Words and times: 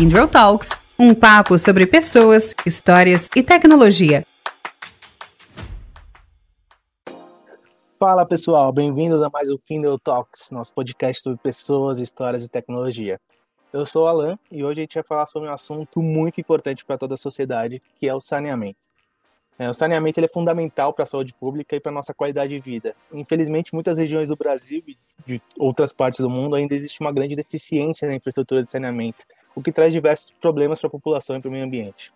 Kindrel 0.00 0.28
Talks, 0.28 0.70
um 0.98 1.14
papo 1.14 1.58
sobre 1.58 1.86
pessoas, 1.86 2.54
histórias 2.64 3.28
e 3.36 3.42
tecnologia. 3.42 4.26
Fala 7.98 8.24
pessoal, 8.24 8.72
bem-vindos 8.72 9.22
a 9.22 9.28
mais 9.28 9.50
um 9.50 9.58
Kindle 9.58 9.98
Talks, 9.98 10.50
nosso 10.50 10.72
podcast 10.72 11.22
sobre 11.22 11.38
pessoas, 11.42 11.98
histórias 11.98 12.46
e 12.46 12.48
tecnologia. 12.48 13.20
Eu 13.74 13.84
sou 13.84 14.04
o 14.04 14.06
Alan 14.08 14.38
e 14.50 14.64
hoje 14.64 14.80
a 14.80 14.84
gente 14.84 14.94
vai 14.94 15.02
falar 15.02 15.26
sobre 15.26 15.50
um 15.50 15.52
assunto 15.52 16.00
muito 16.00 16.40
importante 16.40 16.82
para 16.82 16.96
toda 16.96 17.12
a 17.12 17.18
sociedade, 17.18 17.82
que 17.98 18.08
é 18.08 18.14
o 18.14 18.22
saneamento. 18.22 18.78
É, 19.58 19.68
o 19.68 19.74
saneamento 19.74 20.18
é 20.18 20.28
fundamental 20.28 20.94
para 20.94 21.02
a 21.02 21.06
saúde 21.06 21.34
pública 21.34 21.76
e 21.76 21.80
para 21.80 21.92
a 21.92 21.94
nossa 21.94 22.14
qualidade 22.14 22.54
de 22.54 22.58
vida. 22.60 22.96
Infelizmente, 23.12 23.74
muitas 23.74 23.98
regiões 23.98 24.28
do 24.28 24.34
Brasil 24.34 24.82
e 24.88 24.96
de 25.26 25.42
outras 25.58 25.92
partes 25.92 26.20
do 26.20 26.30
mundo 26.30 26.56
ainda 26.56 26.74
existe 26.74 27.02
uma 27.02 27.12
grande 27.12 27.36
deficiência 27.36 28.08
na 28.08 28.14
infraestrutura 28.14 28.64
de 28.64 28.72
saneamento, 28.72 29.26
o 29.60 29.62
que 29.62 29.72
traz 29.72 29.92
diversos 29.92 30.32
problemas 30.40 30.80
para 30.80 30.88
a 30.88 30.90
população 30.90 31.36
e 31.36 31.40
para 31.40 31.48
o 31.48 31.52
meio 31.52 31.64
ambiente. 31.64 32.12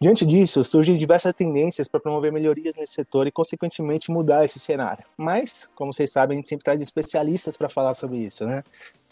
Diante 0.00 0.24
disso, 0.24 0.62
surgem 0.62 0.96
diversas 0.96 1.34
tendências 1.34 1.88
para 1.88 1.98
promover 1.98 2.32
melhorias 2.32 2.76
nesse 2.76 2.92
setor 2.92 3.26
e, 3.26 3.32
consequentemente, 3.32 4.12
mudar 4.12 4.44
esse 4.44 4.60
cenário. 4.60 5.04
Mas, 5.16 5.68
como 5.74 5.92
vocês 5.92 6.12
sabem, 6.12 6.36
a 6.36 6.38
gente 6.38 6.48
sempre 6.48 6.64
traz 6.64 6.80
especialistas 6.80 7.56
para 7.56 7.68
falar 7.68 7.94
sobre 7.94 8.18
isso, 8.18 8.46
né? 8.46 8.62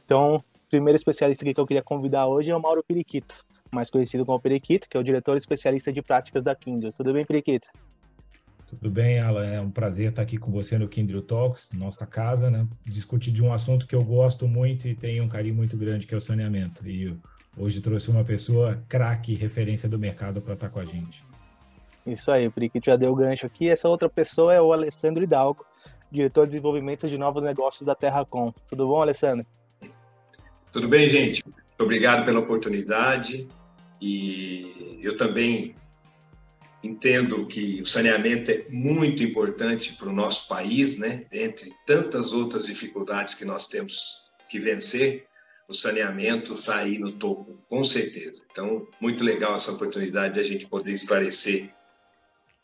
Então, 0.04 0.36
o 0.36 0.68
primeiro 0.70 0.94
especialista 0.94 1.44
que 1.44 1.60
eu 1.60 1.66
queria 1.66 1.82
convidar 1.82 2.28
hoje 2.28 2.52
é 2.52 2.56
o 2.56 2.62
Mauro 2.62 2.84
Periquito, 2.84 3.44
mais 3.72 3.90
conhecido 3.90 4.24
como 4.24 4.38
Periquito, 4.38 4.88
que 4.88 4.96
é 4.96 5.00
o 5.00 5.02
diretor 5.02 5.36
especialista 5.36 5.92
de 5.92 6.00
práticas 6.02 6.44
da 6.44 6.54
Kindle. 6.54 6.92
Tudo 6.92 7.12
bem, 7.12 7.24
Periquito? 7.24 7.68
Tudo 8.78 8.90
bem, 8.90 9.18
Alan. 9.18 9.46
É 9.46 9.60
um 9.60 9.70
prazer 9.70 10.10
estar 10.10 10.22
aqui 10.22 10.36
com 10.36 10.50
você 10.50 10.78
no 10.78 10.86
Kindle 10.86 11.22
Talks, 11.22 11.70
nossa 11.72 12.06
casa, 12.06 12.50
né? 12.50 12.66
Discutir 12.84 13.30
de 13.30 13.42
um 13.42 13.52
assunto 13.52 13.86
que 13.86 13.94
eu 13.94 14.04
gosto 14.04 14.46
muito 14.46 14.86
e 14.86 14.94
tenho 14.94 15.24
um 15.24 15.28
carinho 15.28 15.54
muito 15.54 15.76
grande, 15.76 16.06
que 16.06 16.14
é 16.14 16.16
o 16.16 16.20
saneamento. 16.20 16.86
E 16.86 17.16
hoje 17.56 17.80
trouxe 17.80 18.10
uma 18.10 18.22
pessoa 18.22 18.82
craque, 18.88 19.34
referência 19.34 19.88
do 19.88 19.98
mercado 19.98 20.42
para 20.42 20.54
estar 20.54 20.68
com 20.68 20.78
a 20.78 20.84
gente. 20.84 21.24
Isso 22.06 22.30
aí, 22.30 22.46
o 22.46 22.52
Periquito 22.52 22.86
já 22.86 22.96
deu 22.96 23.12
o 23.12 23.16
gancho 23.16 23.46
aqui. 23.46 23.68
Essa 23.68 23.88
outra 23.88 24.08
pessoa 24.08 24.52
é 24.52 24.60
o 24.60 24.72
Alessandro 24.72 25.24
Hidalgo, 25.24 25.64
diretor 26.10 26.44
de 26.44 26.50
desenvolvimento 26.50 27.08
de 27.08 27.16
novos 27.16 27.42
negócios 27.42 27.86
da 27.86 27.94
Terracom. 27.94 28.52
Tudo 28.68 28.86
bom, 28.86 29.00
Alessandro? 29.00 29.46
Tudo 30.70 30.86
bem, 30.86 31.08
gente. 31.08 31.42
Obrigado 31.78 32.24
pela 32.24 32.40
oportunidade. 32.40 33.48
E 34.00 35.00
eu 35.02 35.16
também 35.16 35.74
entendo 36.86 37.46
que 37.46 37.80
o 37.82 37.86
saneamento 37.86 38.50
é 38.50 38.64
muito 38.70 39.22
importante 39.22 39.94
para 39.94 40.08
o 40.08 40.12
nosso 40.12 40.48
país, 40.48 40.96
né? 40.96 41.26
Entre 41.32 41.72
tantas 41.84 42.32
outras 42.32 42.66
dificuldades 42.66 43.34
que 43.34 43.44
nós 43.44 43.68
temos 43.68 44.30
que 44.48 44.58
vencer, 44.58 45.26
o 45.68 45.74
saneamento 45.74 46.54
está 46.54 46.76
aí 46.76 46.98
no 46.98 47.12
topo, 47.12 47.58
com 47.68 47.82
certeza. 47.82 48.42
Então, 48.50 48.86
muito 49.00 49.24
legal 49.24 49.56
essa 49.56 49.72
oportunidade 49.72 50.34
de 50.34 50.40
a 50.40 50.44
gente 50.44 50.66
poder 50.66 50.92
esclarecer 50.92 51.74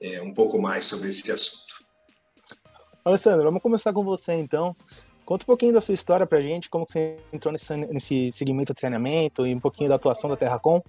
é, 0.00 0.22
um 0.22 0.32
pouco 0.32 0.60
mais 0.60 0.84
sobre 0.84 1.08
esse 1.08 1.30
assunto. 1.30 1.84
Alessandro, 3.04 3.44
vamos 3.44 3.62
começar 3.62 3.92
com 3.92 4.04
você 4.04 4.32
então. 4.34 4.76
Conta 5.24 5.44
um 5.44 5.46
pouquinho 5.46 5.72
da 5.72 5.80
sua 5.80 5.94
história 5.94 6.26
para 6.26 6.38
a 6.38 6.42
gente, 6.42 6.68
como 6.68 6.84
você 6.86 7.16
entrou 7.32 7.52
nesse, 7.52 7.74
nesse 7.76 8.32
segmento 8.32 8.74
de 8.74 8.80
saneamento 8.80 9.46
e 9.46 9.54
um 9.54 9.60
pouquinho 9.60 9.88
da 9.88 9.96
atuação 9.96 10.28
da 10.30 10.36
Terracom. 10.36 10.82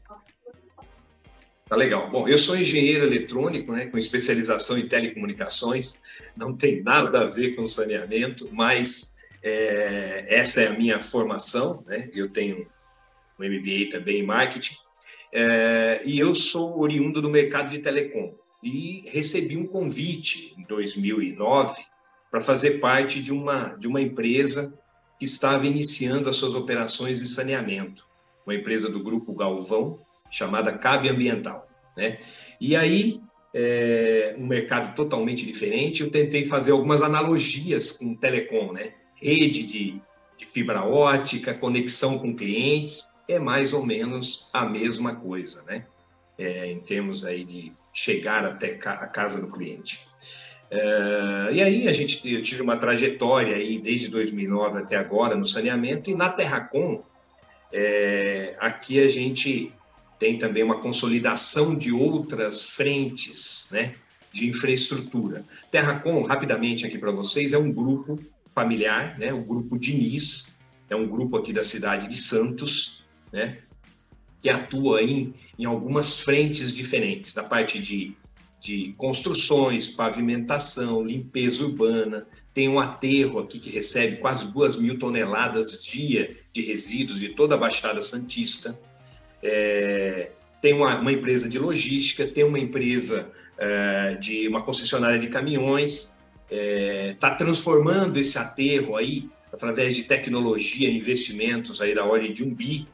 Tá 1.66 1.76
legal. 1.78 2.10
Bom, 2.10 2.28
eu 2.28 2.38
sou 2.38 2.58
engenheiro 2.58 3.06
eletrônico, 3.06 3.72
né, 3.72 3.88
com 3.88 3.98
especialização 3.98 4.78
em 4.78 4.88
telecomunicações. 4.88 6.02
Não 6.36 6.56
tem 6.56 6.84
nada 6.84 7.22
a 7.22 7.30
ver 7.30 7.56
com 7.56 7.66
saneamento, 7.66 8.50
mas 8.52 9.18
é, 9.42 10.26
essa 10.28 10.62
é 10.62 10.68
a 10.68 10.78
minha 10.78 11.00
formação, 11.00 11.84
né? 11.88 12.10
Eu 12.14 12.30
tenho 12.30 12.68
um 13.40 13.44
MBA 13.44 13.90
também 13.92 14.20
em 14.20 14.26
marketing. 14.26 14.76
É, 15.32 16.02
e 16.06 16.20
eu 16.20 16.36
sou 16.36 16.80
oriundo 16.80 17.22
do 17.22 17.30
mercado 17.30 17.70
de 17.70 17.80
telecom 17.80 18.36
e 18.62 19.04
recebi 19.08 19.58
um 19.58 19.66
convite 19.66 20.54
em 20.58 20.64
2009 20.64 21.82
para 22.30 22.40
fazer 22.40 22.80
parte 22.80 23.22
de 23.22 23.34
uma 23.34 23.76
de 23.76 23.88
uma 23.88 24.00
empresa 24.00 24.78
que 25.20 25.26
estava 25.26 25.66
iniciando 25.66 26.30
as 26.30 26.38
suas 26.38 26.54
operações 26.54 27.20
de 27.20 27.28
saneamento, 27.28 28.08
uma 28.46 28.56
empresa 28.56 28.90
do 28.90 29.02
grupo 29.02 29.34
Galvão, 29.34 30.00
chamada 30.34 30.74
Cabe 30.74 31.10
Ambiental. 31.10 31.68
Né? 31.96 32.18
E 32.60 32.76
aí, 32.76 33.22
é, 33.54 34.36
um 34.38 34.48
mercado 34.48 34.96
totalmente 34.96 35.46
diferente, 35.46 36.02
eu 36.02 36.10
tentei 36.10 36.44
fazer 36.44 36.72
algumas 36.72 37.04
analogias 37.04 37.92
com 37.92 38.16
telecom, 38.16 38.74
né? 38.74 38.94
rede 39.16 39.64
de, 39.64 40.02
de 40.36 40.46
fibra 40.46 40.84
ótica, 40.84 41.54
conexão 41.54 42.18
com 42.18 42.36
clientes, 42.36 43.14
é 43.28 43.40
mais 43.40 43.72
ou 43.72 43.86
menos 43.86 44.50
a 44.52 44.66
mesma 44.66 45.16
coisa, 45.16 45.64
né? 45.64 45.86
É, 46.38 46.70
em 46.70 46.80
termos 46.80 47.24
aí 47.24 47.44
de 47.44 47.72
chegar 47.94 48.44
até 48.44 48.80
a 48.84 49.08
casa 49.08 49.40
do 49.40 49.48
cliente. 49.48 50.08
É, 50.70 51.54
e 51.54 51.62
aí 51.62 51.88
a 51.88 51.94
gente 51.94 52.28
eu 52.34 52.42
tive 52.42 52.62
uma 52.62 52.76
trajetória 52.76 53.56
aí 53.56 53.80
desde 53.80 54.10
2009 54.10 54.80
até 54.80 54.96
agora 54.96 55.36
no 55.36 55.46
saneamento 55.46 56.10
e 56.10 56.16
na 56.16 56.30
Terracom 56.30 57.04
é, 57.72 58.56
aqui 58.60 59.02
a 59.02 59.08
gente 59.08 59.72
tem 60.24 60.38
também 60.38 60.64
uma 60.64 60.80
consolidação 60.80 61.76
de 61.76 61.92
outras 61.92 62.64
frentes 62.64 63.68
né, 63.70 63.94
de 64.32 64.48
infraestrutura. 64.48 65.44
Terracom, 65.70 66.24
rapidamente 66.24 66.86
aqui 66.86 66.98
para 66.98 67.12
vocês, 67.12 67.52
é 67.52 67.58
um 67.58 67.70
grupo 67.70 68.18
familiar, 68.50 69.20
né, 69.20 69.34
o 69.34 69.42
grupo 69.42 69.78
Diniz, 69.78 70.56
é 70.90 70.96
um 70.96 71.10
grupo 71.10 71.36
aqui 71.36 71.52
da 71.52 71.66
cidade 71.66 72.08
de 72.08 72.16
Santos, 72.16 73.04
né, 73.34 73.58
que 74.42 74.50
atua 74.50 75.04
em, 75.04 75.34
em 75.60 75.66
algumas 75.66 76.22
frentes 76.22 76.72
diferentes, 76.72 77.34
da 77.34 77.44
parte 77.44 77.78
de, 77.82 78.16
de 78.62 78.94
construções, 78.96 79.90
pavimentação, 79.90 81.04
limpeza 81.04 81.66
urbana, 81.66 82.26
tem 82.54 82.70
um 82.70 82.80
aterro 82.80 83.40
aqui 83.40 83.60
que 83.60 83.70
recebe 83.70 84.18
quase 84.18 84.50
duas 84.54 84.78
mil 84.78 84.98
toneladas 84.98 85.84
dia 85.84 86.38
de 86.54 86.62
resíduos 86.62 87.20
de 87.20 87.30
toda 87.30 87.56
a 87.56 87.58
Baixada 87.58 88.02
Santista, 88.02 88.80
é, 89.44 90.32
tem 90.62 90.74
uma, 90.74 90.98
uma, 90.98 91.12
empresa 91.12 91.50
de 91.50 91.60
logística, 91.60 92.26
tem 92.26 92.46
uma 92.46 92.58
empresa 92.58 93.30
é, 93.58 94.16
de 94.16 94.48
uma 94.48 94.64
concessionária 94.64 95.20
de 95.20 95.28
caminhões, 95.28 96.18
está 96.50 97.28
é, 97.30 97.36
transformando 97.36 98.18
esse 98.18 98.38
aterro 98.38 98.96
aí 98.96 99.30
através 99.52 99.96
de 99.96 100.04
tecnologia, 100.04 100.90
investimentos 100.90 101.82
aí 101.82 101.94
da 101.94 102.06
ordem 102.06 102.34
de 102.34 102.44
um 102.44 102.54
bi, 102.54 102.88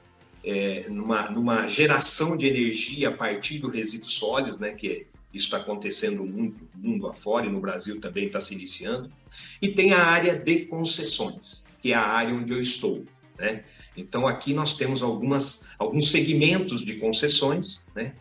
é, 0.43 0.85
numa, 0.89 1.29
numa 1.29 1.67
geração 1.67 2.35
de 2.35 2.47
energia 2.47 3.09
a 3.09 3.11
partir 3.11 3.59
do 3.59 3.69
resíduo 3.69 4.09
sólido, 4.09 4.57
né, 4.59 4.71
que 4.71 5.05
isso 5.33 5.45
está 5.45 5.57
acontecendo 5.57 6.25
muito 6.25 6.67
mundo 6.75 7.07
afora 7.07 7.45
e 7.45 7.49
no 7.49 7.59
Brasil 7.59 8.01
também 8.01 8.25
está 8.25 8.41
se 8.41 8.55
iniciando. 8.55 9.09
E 9.61 9.69
tem 9.69 9.93
a 9.93 10.03
área 10.03 10.35
de 10.35 10.65
concessões, 10.65 11.65
que 11.81 11.93
é 11.93 11.95
a 11.95 12.01
área 12.01 12.33
onde 12.33 12.51
eu 12.51 12.59
estou. 12.59 13.05
Né? 13.37 13.63
Então, 13.99 14.27
aqui 14.27 14.53
nós 14.53 14.73
temos 14.73 15.03
algumas, 15.03 15.67
alguns 15.77 16.09
segmentos 16.09 16.83
de 16.83 16.95
concessões. 16.95 17.87
Né? 17.95 18.13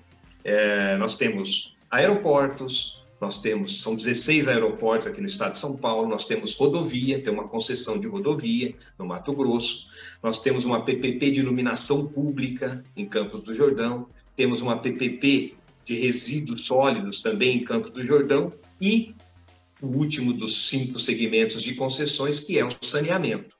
É, 0.44 0.96
nós 0.96 1.14
temos 1.14 1.76
aeroportos, 1.90 3.02
nós 3.20 3.38
temos, 3.38 3.82
são 3.82 3.96
16 3.96 4.48
aeroportos 4.48 5.06
aqui 5.06 5.20
no 5.20 5.26
estado 5.26 5.52
de 5.52 5.58
São 5.58 5.76
Paulo, 5.76 6.08
nós 6.08 6.24
temos 6.24 6.56
rodovia, 6.56 7.20
tem 7.20 7.32
uma 7.32 7.48
concessão 7.48 7.98
de 7.98 8.06
rodovia 8.06 8.74
no 8.98 9.06
Mato 9.06 9.32
Grosso, 9.32 9.90
nós 10.22 10.40
temos 10.40 10.64
uma 10.64 10.84
PPP 10.84 11.30
de 11.32 11.40
iluminação 11.40 12.08
pública 12.08 12.84
em 12.96 13.06
Campos 13.06 13.40
do 13.40 13.54
Jordão, 13.54 14.06
temos 14.36 14.60
uma 14.60 14.78
PPP 14.78 15.54
de 15.84 15.94
resíduos 15.94 16.66
sólidos 16.66 17.20
também 17.20 17.56
em 17.56 17.64
Campos 17.64 17.90
do 17.90 18.06
Jordão 18.06 18.52
e 18.80 19.14
o 19.80 19.86
último 19.86 20.32
dos 20.32 20.68
cinco 20.68 20.98
segmentos 21.00 21.62
de 21.62 21.74
concessões, 21.74 22.40
que 22.40 22.58
é 22.58 22.64
o 22.64 22.68
saneamento. 22.80 23.57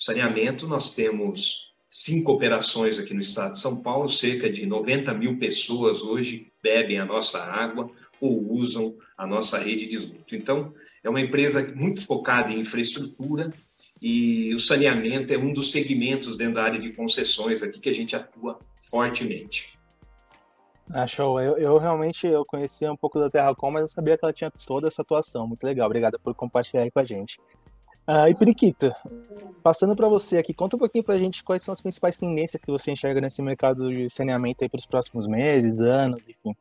Saneamento, 0.00 0.66
nós 0.66 0.94
temos 0.94 1.74
cinco 1.86 2.32
operações 2.32 2.98
aqui 2.98 3.12
no 3.12 3.20
estado 3.20 3.52
de 3.52 3.60
São 3.60 3.82
Paulo, 3.82 4.08
cerca 4.08 4.48
de 4.48 4.64
90 4.64 5.12
mil 5.12 5.38
pessoas 5.38 6.00
hoje 6.00 6.50
bebem 6.62 6.98
a 6.98 7.04
nossa 7.04 7.38
água 7.38 7.90
ou 8.18 8.50
usam 8.50 8.94
a 9.14 9.26
nossa 9.26 9.58
rede 9.58 9.86
de 9.86 9.96
esgoto. 9.96 10.34
Então, 10.34 10.72
é 11.04 11.10
uma 11.10 11.20
empresa 11.20 11.70
muito 11.76 12.00
focada 12.06 12.50
em 12.50 12.60
infraestrutura 12.60 13.52
e 14.00 14.54
o 14.54 14.58
saneamento 14.58 15.34
é 15.34 15.36
um 15.36 15.52
dos 15.52 15.70
segmentos 15.70 16.34
dentro 16.34 16.54
da 16.54 16.62
área 16.62 16.78
de 16.78 16.94
concessões 16.94 17.62
aqui 17.62 17.78
que 17.78 17.90
a 17.90 17.94
gente 17.94 18.16
atua 18.16 18.58
fortemente. 18.80 19.78
Ah, 20.90 21.06
show. 21.06 21.38
Eu, 21.38 21.58
eu 21.58 21.76
realmente 21.76 22.26
eu 22.26 22.42
conhecia 22.46 22.90
um 22.90 22.96
pouco 22.96 23.20
da 23.20 23.28
Terracom, 23.28 23.70
mas 23.70 23.82
não 23.82 23.86
sabia 23.86 24.16
que 24.16 24.24
ela 24.24 24.32
tinha 24.32 24.50
toda 24.66 24.88
essa 24.88 25.02
atuação. 25.02 25.46
Muito 25.46 25.62
legal. 25.62 25.86
Obrigado 25.86 26.18
por 26.18 26.34
compartilhar 26.34 26.84
aí 26.84 26.90
com 26.90 27.00
a 27.00 27.04
gente. 27.04 27.38
Uh, 28.10 28.28
e 28.28 28.34
Periquito, 28.34 28.90
passando 29.62 29.94
para 29.94 30.08
você 30.08 30.38
aqui, 30.38 30.52
conta 30.52 30.74
um 30.74 30.78
pouquinho 30.80 31.04
para 31.04 31.14
a 31.14 31.18
gente 31.18 31.44
quais 31.44 31.62
são 31.62 31.70
as 31.70 31.80
principais 31.80 32.18
tendências 32.18 32.60
que 32.60 32.68
você 32.68 32.90
enxerga 32.90 33.20
nesse 33.20 33.40
mercado 33.40 33.88
de 33.88 34.10
saneamento 34.10 34.64
aí 34.64 34.68
para 34.68 34.80
os 34.80 34.86
próximos 34.86 35.28
meses, 35.28 35.78
anos, 35.80 36.28
enfim. 36.28 36.52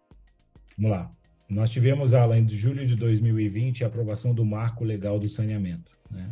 Vamos 0.77 0.91
lá. 0.91 1.11
Nós 1.49 1.71
tivemos, 1.71 2.13
além 2.13 2.45
de 2.45 2.55
julho 2.55 2.85
de 2.85 2.95
2020, 2.95 3.83
a 3.83 3.87
aprovação 3.87 4.31
do 4.31 4.45
Marco 4.45 4.83
Legal 4.83 5.17
do 5.17 5.27
Saneamento. 5.27 5.91
Né? 6.11 6.29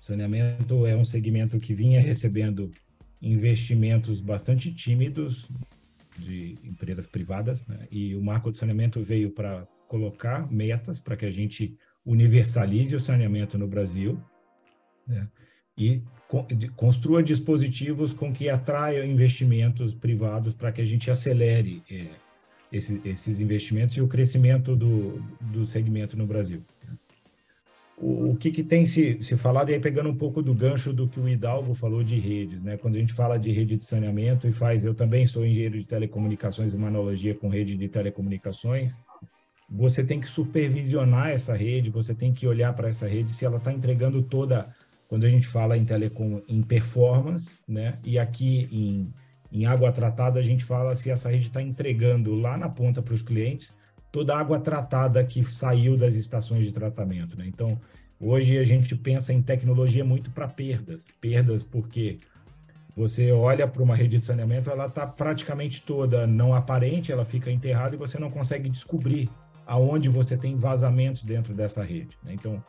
O 0.00 0.02
saneamento 0.02 0.86
é 0.86 0.96
um 0.96 1.04
segmento 1.04 1.60
que 1.60 1.74
vinha 1.74 2.00
recebendo 2.00 2.70
investimentos 3.20 4.18
bastante 4.18 4.72
tímidos 4.72 5.46
de 6.16 6.56
empresas 6.64 7.04
privadas, 7.04 7.66
né? 7.66 7.86
e 7.90 8.16
o 8.16 8.24
marco 8.24 8.50
de 8.50 8.56
saneamento 8.56 9.02
veio 9.02 9.30
para 9.30 9.68
colocar 9.86 10.50
metas 10.50 10.98
para 10.98 11.18
que 11.18 11.26
a 11.26 11.30
gente 11.30 11.76
universalize 12.06 12.96
o 12.96 13.00
saneamento 13.00 13.58
no 13.58 13.68
Brasil 13.68 14.18
né? 15.08 15.26
e 15.78 16.02
construa 16.76 17.22
dispositivos 17.22 18.12
com 18.12 18.32
que 18.32 18.50
atraiam 18.50 19.06
investimentos 19.06 19.94
privados 19.94 20.54
para 20.54 20.72
que 20.72 20.82
a 20.82 20.84
gente 20.84 21.10
acelere 21.10 21.82
é, 21.90 22.08
esses, 22.70 23.00
esses, 23.06 23.40
investimentos 23.40 23.96
e 23.96 24.02
o 24.02 24.08
crescimento 24.08 24.76
do, 24.76 25.22
do 25.40 25.66
segmento 25.66 26.16
no 26.16 26.26
Brasil. 26.26 26.62
O, 27.96 28.30
o 28.30 28.36
que, 28.36 28.50
que, 28.50 28.62
tem 28.62 28.86
se, 28.86 29.22
se 29.22 29.36
falado, 29.36 29.70
e 29.70 29.74
aí 29.74 29.80
pegando 29.80 30.10
um 30.10 30.16
pouco 30.16 30.42
do 30.42 30.52
gancho 30.52 30.92
do 30.92 31.08
que 31.08 31.18
o 31.18 31.28
Hidalgo 31.28 31.74
falou 31.74 32.04
de 32.04 32.18
redes, 32.18 32.62
né? 32.62 32.76
quando 32.76 32.96
a 32.96 32.98
gente 32.98 33.12
fala 33.12 33.38
de 33.38 33.50
rede 33.50 33.76
de 33.76 33.84
saneamento 33.84 34.46
e 34.46 34.52
faz, 34.52 34.84
eu 34.84 34.94
também 34.94 35.26
sou 35.26 35.46
engenheiro 35.46 35.78
de 35.78 35.84
telecomunicações, 35.84 36.74
uma 36.74 36.88
analogia 36.88 37.34
com 37.34 37.48
rede 37.48 37.76
de 37.76 37.88
telecomunicações, 37.88 39.00
você 39.70 40.02
tem 40.02 40.20
que 40.20 40.28
supervisionar 40.28 41.30
essa 41.30 41.56
rede, 41.56 41.90
você 41.90 42.14
tem 42.14 42.32
que 42.32 42.46
olhar 42.46 42.72
para 42.72 42.88
essa 42.88 43.06
rede 43.06 43.30
se 43.30 43.44
ela 43.44 43.58
está 43.58 43.72
entregando 43.72 44.22
toda 44.22 44.74
quando 45.08 45.24
a 45.24 45.30
gente 45.30 45.46
fala 45.46 45.76
em 45.76 45.84
telecom 45.84 46.42
em 46.46 46.62
performance, 46.62 47.58
né? 47.66 47.98
E 48.04 48.18
aqui 48.18 48.68
em, 48.70 49.12
em 49.50 49.64
água 49.64 49.90
tratada 49.90 50.38
a 50.38 50.42
gente 50.42 50.62
fala 50.62 50.94
se 50.94 51.10
essa 51.10 51.30
rede 51.30 51.48
está 51.48 51.62
entregando 51.62 52.34
lá 52.34 52.56
na 52.56 52.68
ponta 52.68 53.02
para 53.02 53.14
os 53.14 53.22
clientes 53.22 53.74
toda 54.12 54.34
a 54.34 54.38
água 54.38 54.58
tratada 54.60 55.24
que 55.24 55.42
saiu 55.50 55.96
das 55.96 56.14
estações 56.14 56.64
de 56.64 56.72
tratamento, 56.72 57.36
né? 57.36 57.46
Então 57.46 57.80
hoje 58.20 58.58
a 58.58 58.64
gente 58.64 58.94
pensa 58.94 59.32
em 59.32 59.42
tecnologia 59.42 60.04
muito 60.04 60.30
para 60.30 60.46
perdas, 60.46 61.10
perdas 61.20 61.62
porque 61.62 62.18
você 62.94 63.30
olha 63.30 63.66
para 63.66 63.82
uma 63.82 63.94
rede 63.94 64.18
de 64.18 64.26
saneamento, 64.26 64.70
ela 64.70 64.86
está 64.86 65.06
praticamente 65.06 65.82
toda 65.82 66.26
não 66.26 66.52
aparente, 66.52 67.12
ela 67.12 67.24
fica 67.24 67.50
enterrada 67.50 67.94
e 67.94 67.98
você 67.98 68.18
não 68.18 68.30
consegue 68.30 68.68
descobrir 68.68 69.30
aonde 69.64 70.08
você 70.08 70.36
tem 70.36 70.56
vazamentos 70.56 71.22
dentro 71.22 71.54
dessa 71.54 71.84
rede. 71.84 72.18
Né? 72.24 72.32
Então 72.34 72.62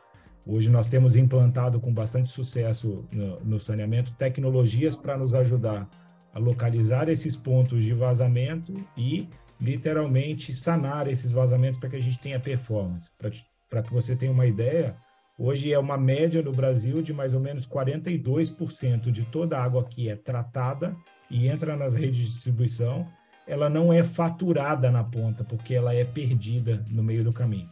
Hoje 0.52 0.68
nós 0.68 0.88
temos 0.88 1.14
implantado 1.14 1.78
com 1.78 1.94
bastante 1.94 2.32
sucesso 2.32 3.04
no, 3.12 3.38
no 3.38 3.60
saneamento 3.60 4.10
tecnologias 4.16 4.96
para 4.96 5.16
nos 5.16 5.32
ajudar 5.32 5.88
a 6.34 6.40
localizar 6.40 7.08
esses 7.08 7.36
pontos 7.36 7.84
de 7.84 7.94
vazamento 7.94 8.74
e 8.96 9.28
literalmente 9.60 10.52
sanar 10.52 11.06
esses 11.06 11.30
vazamentos 11.30 11.78
para 11.78 11.88
que 11.88 11.94
a 11.94 12.02
gente 12.02 12.18
tenha 12.18 12.40
performance. 12.40 13.12
Para 13.16 13.80
que 13.80 13.92
você 13.92 14.16
tenha 14.16 14.32
uma 14.32 14.44
ideia, 14.44 14.96
hoje 15.38 15.72
é 15.72 15.78
uma 15.78 15.96
média 15.96 16.42
no 16.42 16.52
Brasil 16.52 17.00
de 17.00 17.12
mais 17.12 17.32
ou 17.32 17.38
menos 17.38 17.64
42% 17.64 19.12
de 19.12 19.22
toda 19.26 19.56
a 19.56 19.62
água 19.62 19.84
que 19.84 20.08
é 20.08 20.16
tratada 20.16 20.96
e 21.30 21.46
entra 21.46 21.76
nas 21.76 21.94
redes 21.94 22.16
de 22.16 22.26
distribuição, 22.26 23.06
ela 23.46 23.70
não 23.70 23.92
é 23.92 24.02
faturada 24.02 24.90
na 24.90 25.04
ponta, 25.04 25.44
porque 25.44 25.74
ela 25.74 25.94
é 25.94 26.04
perdida 26.04 26.84
no 26.90 27.04
meio 27.04 27.22
do 27.22 27.32
caminho. 27.32 27.70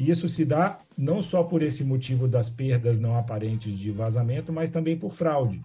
E 0.00 0.10
isso 0.10 0.30
se 0.30 0.46
dá 0.46 0.78
não 0.96 1.20
só 1.20 1.42
por 1.44 1.62
esse 1.62 1.84
motivo 1.84 2.26
das 2.26 2.48
perdas 2.48 2.98
não 2.98 3.18
aparentes 3.18 3.78
de 3.78 3.90
vazamento, 3.90 4.50
mas 4.50 4.70
também 4.70 4.96
por 4.96 5.12
fraude. 5.12 5.62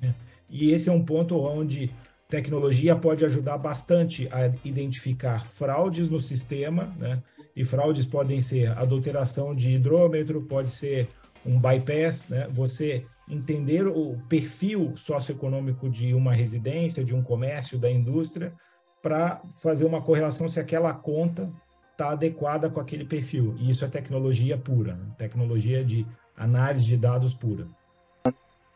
Né? 0.00 0.12
E 0.50 0.72
esse 0.72 0.88
é 0.88 0.92
um 0.92 1.04
ponto 1.04 1.38
onde 1.38 1.88
tecnologia 2.28 2.96
pode 2.96 3.24
ajudar 3.24 3.56
bastante 3.56 4.28
a 4.32 4.48
identificar 4.64 5.46
fraudes 5.46 6.08
no 6.08 6.20
sistema, 6.20 6.92
né? 6.98 7.22
E 7.54 7.64
fraudes 7.64 8.04
podem 8.04 8.40
ser 8.40 8.76
adulteração 8.76 9.54
de 9.54 9.70
hidrômetro, 9.70 10.42
pode 10.42 10.72
ser 10.72 11.08
um 11.44 11.60
bypass, 11.60 12.28
né? 12.28 12.48
Você 12.50 13.06
entender 13.28 13.86
o 13.86 14.18
perfil 14.28 14.92
socioeconômico 14.96 15.88
de 15.88 16.12
uma 16.14 16.34
residência, 16.34 17.04
de 17.04 17.14
um 17.14 17.22
comércio, 17.22 17.78
da 17.78 17.88
indústria, 17.90 18.52
para 19.00 19.40
fazer 19.62 19.84
uma 19.84 20.02
correlação 20.02 20.48
se 20.48 20.58
aquela 20.58 20.92
conta 20.92 21.48
está 21.96 22.10
adequada 22.10 22.68
com 22.68 22.78
aquele 22.78 23.04
perfil. 23.04 23.56
E 23.58 23.70
isso 23.70 23.84
é 23.84 23.88
tecnologia 23.88 24.58
pura, 24.58 24.94
né? 24.94 25.06
tecnologia 25.16 25.82
de 25.82 26.06
análise 26.36 26.84
de 26.84 26.96
dados 26.96 27.32
pura. 27.32 27.66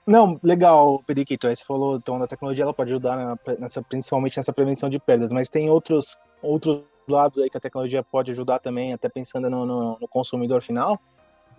Não, 0.07 0.41
legal, 0.43 1.03
Periquito. 1.07 1.47
Aí 1.47 1.55
você 1.55 1.65
falou, 1.65 1.97
então, 1.97 2.19
da 2.19 2.27
tecnologia 2.27 2.65
ela 2.65 2.73
pode 2.73 2.91
ajudar 2.91 3.39
nessa, 3.59 3.83
principalmente 3.83 4.39
nessa 4.39 4.53
prevenção 4.53 4.89
de 4.89 4.99
perdas, 4.99 5.31
mas 5.33 5.51
tem 5.51 5.69
outros, 5.69 6.19
outros 6.43 6.83
lados 7.07 7.39
aí 7.39 7.51
que 7.51 7.57
a 7.57 7.61
tecnologia 7.61 8.03
pode 8.03 8.31
ajudar 8.33 8.59
também, 8.59 8.95
até 8.95 9.09
pensando 9.09 9.51
no, 9.51 9.67
no, 9.67 9.99
no 10.01 10.09
consumidor 10.09 10.63
final? 10.63 10.99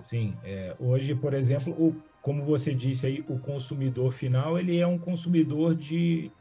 Sim, 0.03 0.35
é, 0.43 0.75
hoje, 0.79 1.13
por 1.13 1.33
exemplo, 1.33 1.71
o, 1.73 1.95
como 2.21 2.43
você 2.43 2.73
disse 2.73 3.05
aí, 3.05 3.23
o 3.29 3.37
consumidor 3.37 4.11
final, 4.11 4.57
ele 4.57 4.79
é 4.79 4.87
um 4.87 4.97
consumidor 4.97 5.75
de, 5.75 6.31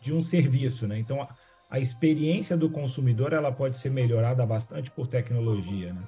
de 0.00 0.14
um 0.14 0.22
serviço, 0.22 0.86
né? 0.88 0.98
Então, 0.98 1.20
a 1.20 1.28
experiência 1.78 2.56
do 2.56 2.68
consumidor 2.68 3.32
ela 3.32 3.50
pode 3.50 3.76
ser 3.76 3.90
melhorada 3.90 4.44
bastante 4.44 4.90
por 4.90 5.06
tecnologia. 5.06 5.92
Né? 5.92 6.02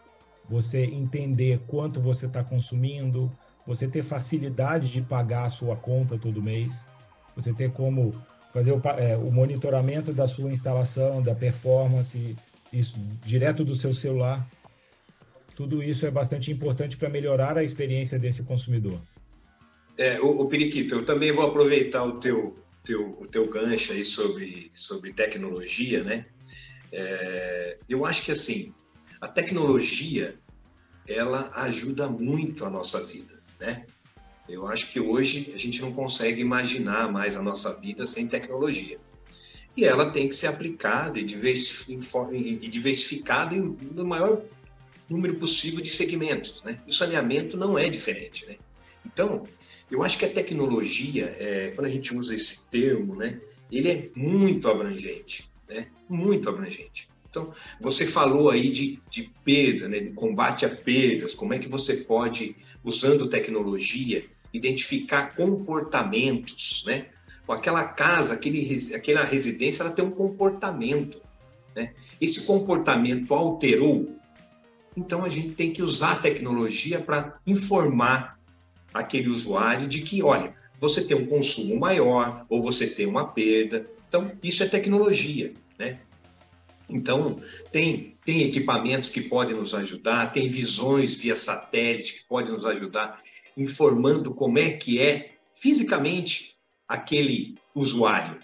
Você 0.49 0.85
entender 0.85 1.61
quanto 1.67 2.01
você 2.01 2.27
está 2.27 2.45
consumindo, 2.45 3.33
você 3.67 3.89
ter 3.89 4.03
facilidade 4.03 4.91
de 4.91 5.01
pagar 5.01 5.47
a 5.47 5.51
sua 5.51 5.75
conta 5.75 6.19
todo 6.19 6.43
mês, 6.43 6.87
você 7.35 7.53
ter 7.53 7.71
como 7.73 8.15
fazer 8.53 8.73
o, 8.73 8.81
é, 8.99 9.17
o 9.17 9.33
monitoramento 9.33 10.13
da 10.13 10.29
sua 10.29 10.53
instalação, 10.53 11.23
da 11.23 11.35
performance, 11.35 12.37
isso 12.73 12.99
direto 13.25 13.65
do 13.65 13.75
seu 13.75 13.95
celular. 13.95 14.47
Tudo 15.57 15.83
isso 15.83 16.05
é 16.05 16.11
bastante 16.11 16.53
importante 16.53 16.97
para 16.97 17.09
melhorar 17.09 17.57
a 17.57 17.65
experiência 17.65 18.19
desse 18.19 18.43
consumidor. 18.43 19.01
É, 19.97 20.21
o, 20.21 20.43
o 20.43 20.49
Periquito, 20.49 20.97
eu 20.97 21.05
também 21.05 21.33
vou 21.33 21.47
aproveitar 21.47 22.05
o 22.05 22.19
teu, 22.19 22.55
teu, 22.85 23.19
o 23.19 23.27
teu 23.27 23.49
gancho 23.49 23.93
aí 23.93 24.05
sobre, 24.05 24.71
sobre 24.75 25.13
tecnologia, 25.13 26.05
né? 26.05 26.27
É, 26.93 27.79
eu 27.89 28.07
acho 28.07 28.23
que 28.23 28.31
assim, 28.31 28.73
a 29.21 29.27
tecnologia 29.27 30.37
ela 31.09 31.51
ajuda 31.55 32.09
muito 32.09 32.65
a 32.65 32.71
nossa 32.71 33.03
vida, 33.05 33.43
né? 33.59 33.85
Eu 34.49 34.69
acho 34.69 34.93
que 34.93 35.01
hoje 35.01 35.51
a 35.55 35.57
gente 35.57 35.81
não 35.81 35.93
consegue 35.93 36.41
imaginar 36.41 37.11
mais 37.11 37.35
a 37.35 37.43
nossa 37.43 37.73
vida 37.81 38.05
sem 38.05 38.29
tecnologia. 38.29 38.99
E 39.75 39.85
ela 39.85 40.11
tem 40.11 40.29
que 40.29 40.37
ser 40.37 40.49
aplicada 40.49 41.19
e 41.19 41.25
diversificada 41.25 43.57
no 43.57 44.05
maior 44.05 44.43
número 45.09 45.37
possível 45.37 45.81
de 45.81 45.91
segmentos, 45.91 46.63
né? 46.63 46.79
O 46.87 46.93
saneamento 46.93 47.57
não 47.57 47.79
é 47.79 47.89
diferente, 47.89 48.47
né? 48.47 48.57
Então, 49.05 49.47
eu 49.95 50.03
acho 50.03 50.19
que 50.19 50.25
a 50.25 50.31
tecnologia, 50.31 51.37
é, 51.39 51.71
quando 51.75 51.87
a 51.87 51.91
gente 51.91 52.13
usa 52.13 52.35
esse 52.35 52.63
termo, 52.69 53.15
né, 53.15 53.39
ele 53.71 53.89
é 53.89 54.11
muito 54.17 54.69
abrangente, 54.69 55.49
né, 55.69 55.87
muito 56.09 56.49
abrangente. 56.49 57.09
Então, 57.31 57.53
você 57.81 58.05
falou 58.05 58.51
aí 58.51 58.69
de, 58.71 59.01
de 59.09 59.31
perda, 59.45 59.89
né, 59.89 60.01
de 60.01 60.11
combate 60.11 60.67
a 60.67 60.69
perdas, 60.69 61.33
como 61.33 61.55
é 61.55 61.61
que 61.61 61.69
você 61.69 61.99
pode, 61.99 62.57
usando 62.83 63.29
tecnologia, 63.29 64.25
identificar 64.53 65.35
comportamentos, 65.35 66.85
né? 66.87 67.07
Aquela 67.49 67.85
casa, 67.85 68.35
aquele, 68.35 68.95
aquela 68.95 69.25
residência, 69.25 69.83
ela 69.83 69.93
tem 69.93 70.05
um 70.05 70.11
comportamento, 70.11 71.21
né? 71.75 71.93
Esse 72.21 72.47
comportamento 72.47 73.35
alterou, 73.35 74.17
então 74.97 75.25
a 75.25 75.29
gente 75.29 75.51
tem 75.51 75.73
que 75.73 75.83
usar 75.83 76.13
a 76.13 76.17
tecnologia 76.17 77.01
para 77.01 77.39
informar 77.47 78.39
aquele 78.95 79.29
usuário 79.29 79.89
de 79.89 80.01
que, 80.03 80.23
olha, 80.23 80.55
você 80.79 81.05
tem 81.05 81.17
um 81.17 81.27
consumo 81.27 81.79
maior 81.79 82.47
ou 82.49 82.63
você 82.63 82.87
tem 82.87 83.07
uma 83.07 83.27
perda. 83.33 83.85
Então, 84.09 84.31
isso 84.43 84.63
é 84.63 84.69
tecnologia, 84.69 85.53
né? 85.79 85.99
Então, 86.89 87.37
tem, 87.73 88.17
tem 88.25 88.43
equipamentos 88.43 89.09
que 89.09 89.23
podem 89.23 89.57
nos 89.57 89.75
ajudar, 89.75 90.33
tem 90.33 90.49
visões 90.49 91.17
via 91.17 91.35
satélite 91.35 92.15
que 92.15 92.29
podem 92.29 92.53
nos 92.53 92.65
ajudar, 92.65 93.21
informando 93.57 94.35
como 94.35 94.59
é 94.59 94.71
que 94.71 95.01
é 95.01 95.33
fisicamente 95.53 96.55
aquele 96.87 97.57
usuário. 97.75 98.39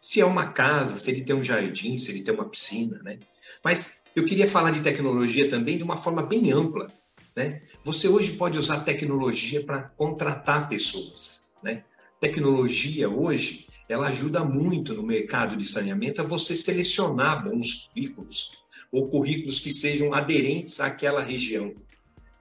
Se 0.00 0.20
é 0.20 0.24
uma 0.24 0.52
casa, 0.52 0.98
se 0.98 1.10
ele 1.10 1.24
tem 1.24 1.34
um 1.34 1.42
jardim, 1.42 1.96
se 1.96 2.10
ele 2.10 2.22
tem 2.22 2.34
uma 2.34 2.48
piscina, 2.48 3.00
né? 3.02 3.18
Mas 3.64 4.04
eu 4.14 4.24
queria 4.24 4.46
falar 4.46 4.70
de 4.70 4.82
tecnologia 4.82 5.48
também 5.48 5.78
de 5.78 5.84
uma 5.84 5.96
forma 5.96 6.22
bem 6.22 6.52
ampla, 6.52 6.92
né? 7.34 7.62
Você 7.86 8.08
hoje 8.08 8.32
pode 8.32 8.58
usar 8.58 8.80
tecnologia 8.80 9.62
para 9.62 9.80
contratar 9.80 10.68
pessoas. 10.68 11.48
Né? 11.62 11.84
Tecnologia 12.18 13.08
hoje 13.08 13.68
ela 13.88 14.08
ajuda 14.08 14.44
muito 14.44 14.92
no 14.92 15.04
mercado 15.04 15.56
de 15.56 15.64
saneamento 15.64 16.20
a 16.20 16.24
você 16.24 16.56
selecionar 16.56 17.44
bons 17.44 17.86
currículos 17.86 18.64
ou 18.90 19.08
currículos 19.08 19.60
que 19.60 19.72
sejam 19.72 20.12
aderentes 20.12 20.80
àquela 20.80 21.22
região. 21.22 21.76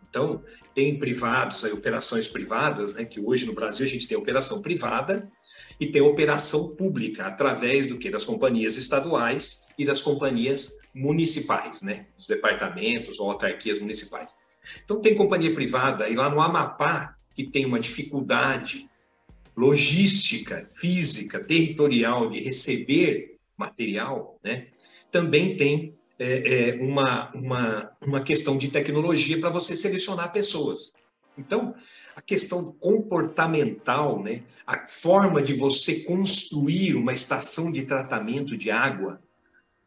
Então, 0.10 0.44
tem 0.74 0.98
privados, 0.98 1.64
aí, 1.64 1.72
operações 1.72 2.28
privadas, 2.28 2.96
né, 2.96 3.06
que 3.06 3.20
hoje 3.20 3.46
no 3.46 3.54
Brasil 3.54 3.86
a 3.86 3.90
gente 3.90 4.08
tem 4.08 4.18
operação 4.18 4.64
privada 4.64 5.32
e 5.80 5.86
tem 5.86 6.02
operação 6.02 6.76
pública, 6.76 7.28
através 7.28 7.86
do 7.86 8.00
que? 8.00 8.10
Das 8.10 8.26
companhias 8.26 8.78
estaduais 8.78 9.68
e 9.78 9.86
das 9.86 10.02
companhias 10.02 10.72
municipais, 10.92 11.84
né, 11.84 12.08
dos 12.16 12.26
departamentos 12.26 13.20
ou 13.20 13.30
autarquias 13.30 13.78
municipais. 13.78 14.34
Então, 14.84 15.02
tem 15.02 15.16
companhia 15.16 15.54
privada, 15.54 16.10
e 16.10 16.16
lá 16.16 16.30
no 16.30 16.42
Amapá, 16.42 17.16
que 17.34 17.46
tem 17.46 17.66
uma 17.66 17.80
dificuldade 17.80 18.90
logística, 19.56 20.64
física, 20.66 21.44
territorial 21.44 22.30
de 22.30 22.42
receber 22.42 23.38
material, 23.58 24.38
né, 24.44 24.68
também 25.12 25.56
tem 25.56 25.96
é, 26.20 26.72
é, 26.72 26.84
uma, 26.84 27.32
uma, 27.34 27.92
uma 28.06 28.22
questão 28.22 28.58
de 28.58 28.70
tecnologia 28.70 29.40
para 29.40 29.50
você 29.50 29.76
selecionar 29.76 30.32
pessoas. 30.32 30.92
Então, 31.38 31.76
a 32.16 32.22
questão 32.22 32.72
comportamental, 32.74 34.22
né, 34.22 34.44
a 34.66 34.86
forma 34.88 35.42
de 35.42 35.54
você 35.54 36.04
construir 36.04 36.96
uma 36.96 37.14
estação 37.14 37.72
de 37.72 37.84
tratamento 37.84 38.58
de 38.58 38.72
água, 38.72 39.22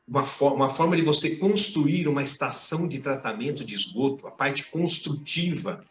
uma, 0.08 0.24
for 0.24 0.54
uma 0.54 0.70
forma 0.70 0.96
de 0.96 1.02
você 1.02 1.36
construir 1.36 2.08
uma 2.08 2.22
estação 2.22 2.88
de 2.88 2.98
tratamento 2.98 3.64
de 3.64 3.74
esgoto, 3.74 4.26
a 4.26 4.30
parte 4.30 4.64
construtiva, 4.64 5.84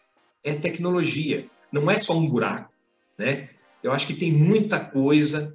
é 0.44 0.54
tecnologia. 0.56 1.48
Não 1.72 1.90
é 1.90 2.00
só 2.00 2.18
um 2.18 2.28
buraco, 2.28 2.74
né? 3.18 3.50
Eu 3.84 3.92
acho 3.92 4.08
que 4.08 4.14
tem 4.14 4.32
muita 4.32 4.80
coisa 4.80 5.54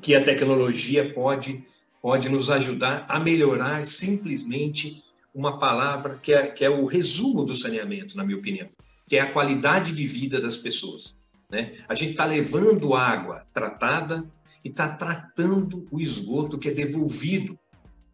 que 0.00 0.14
a 0.14 0.22
tecnologia 0.22 1.12
pode, 1.12 1.64
pode 2.02 2.28
nos 2.28 2.50
ajudar 2.50 3.06
a 3.08 3.18
melhorar 3.18 3.84
simplesmente 3.84 5.02
uma 5.34 5.58
palavra 5.58 6.18
que 6.22 6.32
é, 6.32 6.48
que 6.48 6.64
é 6.64 6.70
o 6.70 6.84
resumo 6.84 7.44
do 7.44 7.56
saneamento, 7.56 8.16
na 8.16 8.24
minha 8.24 8.38
opinião, 8.38 8.68
que 9.08 9.16
é 9.16 9.20
a 9.20 9.32
qualidade 9.32 9.92
de 9.92 10.06
vida 10.06 10.40
das 10.40 10.58
pessoas. 10.58 11.14
Né? 11.50 11.74
A 11.88 11.94
gente 11.94 12.12
está 12.12 12.24
levando 12.24 12.94
água 12.94 13.44
tratada 13.52 14.24
e 14.64 14.68
está 14.68 14.88
tratando 14.88 15.86
o 15.90 16.00
esgoto 16.00 16.58
que 16.58 16.68
é 16.68 16.74
devolvido. 16.74 17.58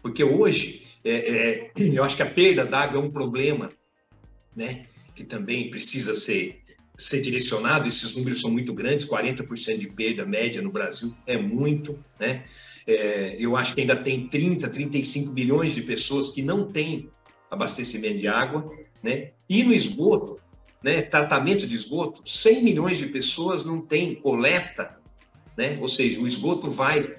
Porque 0.02 0.22
hoje, 0.22 0.86
é, 1.04 1.10
é, 1.10 1.72
eu 1.76 2.04
acho 2.04 2.16
que 2.16 2.22
a 2.22 2.30
perda 2.30 2.64
d'água 2.64 3.00
é 3.00 3.02
um 3.02 3.10
problema 3.10 3.70
né? 4.54 4.86
que 5.14 5.24
também 5.24 5.70
precisa 5.70 6.14
ser 6.14 6.62
ser 6.96 7.20
direcionado, 7.20 7.86
esses 7.86 8.14
números 8.16 8.40
são 8.40 8.50
muito 8.50 8.72
grandes, 8.72 9.06
40% 9.06 9.78
de 9.78 9.88
perda 9.88 10.24
média 10.24 10.62
no 10.62 10.72
Brasil 10.72 11.14
é 11.26 11.36
muito, 11.36 11.98
né? 12.18 12.44
É, 12.86 13.36
eu 13.38 13.56
acho 13.56 13.74
que 13.74 13.82
ainda 13.82 13.96
tem 13.96 14.28
30, 14.28 14.68
35 14.68 15.32
milhões 15.34 15.74
de 15.74 15.82
pessoas 15.82 16.30
que 16.30 16.40
não 16.40 16.70
têm 16.70 17.10
abastecimento 17.50 18.18
de 18.18 18.28
água, 18.28 18.70
né? 19.02 19.32
E 19.48 19.62
no 19.62 19.74
esgoto, 19.74 20.40
né, 20.82 21.02
tratamento 21.02 21.66
de 21.66 21.74
esgoto, 21.74 22.22
100 22.24 22.64
milhões 22.64 22.98
de 22.98 23.06
pessoas 23.06 23.64
não 23.64 23.80
têm 23.80 24.14
coleta, 24.14 24.98
né? 25.56 25.76
Ou 25.80 25.88
seja, 25.88 26.20
o 26.20 26.26
esgoto 26.26 26.70
vai 26.70 27.16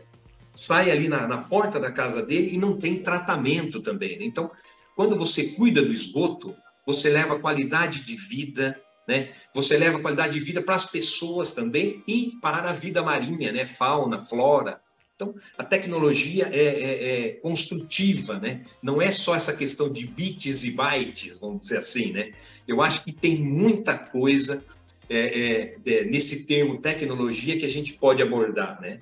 sai 0.57 0.89
ali 0.89 1.07
na, 1.07 1.27
na 1.27 1.37
porta 1.37 1.79
da 1.79 1.91
casa 1.91 2.25
dele 2.25 2.55
e 2.55 2.57
não 2.57 2.77
tem 2.77 3.01
tratamento 3.03 3.79
também. 3.79 4.17
Né? 4.17 4.25
Então, 4.25 4.51
quando 4.95 5.15
você 5.15 5.49
cuida 5.49 5.81
do 5.81 5.93
esgoto, 5.93 6.55
você 6.85 7.09
leva 7.09 7.39
qualidade 7.39 8.03
de 8.03 8.15
vida, 8.15 8.81
né? 9.07 9.29
Você 9.53 9.77
leva 9.77 9.99
qualidade 9.99 10.33
de 10.33 10.39
vida 10.39 10.61
para 10.61 10.75
as 10.75 10.85
pessoas 10.85 11.53
também 11.53 12.03
e 12.07 12.33
para 12.41 12.69
a 12.69 12.73
vida 12.73 13.03
marinha, 13.03 13.51
né? 13.51 13.65
Fauna, 13.65 14.19
flora. 14.19 14.81
Então, 15.15 15.33
a 15.57 15.63
tecnologia 15.63 16.49
é, 16.51 16.65
é, 16.65 17.27
é, 17.27 17.33
construtiva, 17.33 18.39
né? 18.39 18.63
Não 18.81 19.01
é 19.01 19.11
só 19.11 19.35
essa 19.35 19.55
questão 19.55 19.91
de 19.91 20.05
bits 20.05 20.63
e 20.63 20.71
bytes, 20.71 21.39
vamos 21.39 21.63
dizer 21.63 21.77
assim, 21.77 22.11
né? 22.11 22.31
Eu 22.67 22.81
acho 22.81 23.03
que 23.03 23.11
tem 23.11 23.37
muita 23.37 23.97
coisa 23.97 24.63
é, 25.09 25.75
é, 25.85 26.03
nesse 26.05 26.45
termo 26.45 26.81
tecnologia 26.81 27.57
que 27.57 27.65
a 27.65 27.69
gente 27.69 27.93
pode 27.93 28.21
abordar, 28.21 28.79
né? 28.81 28.99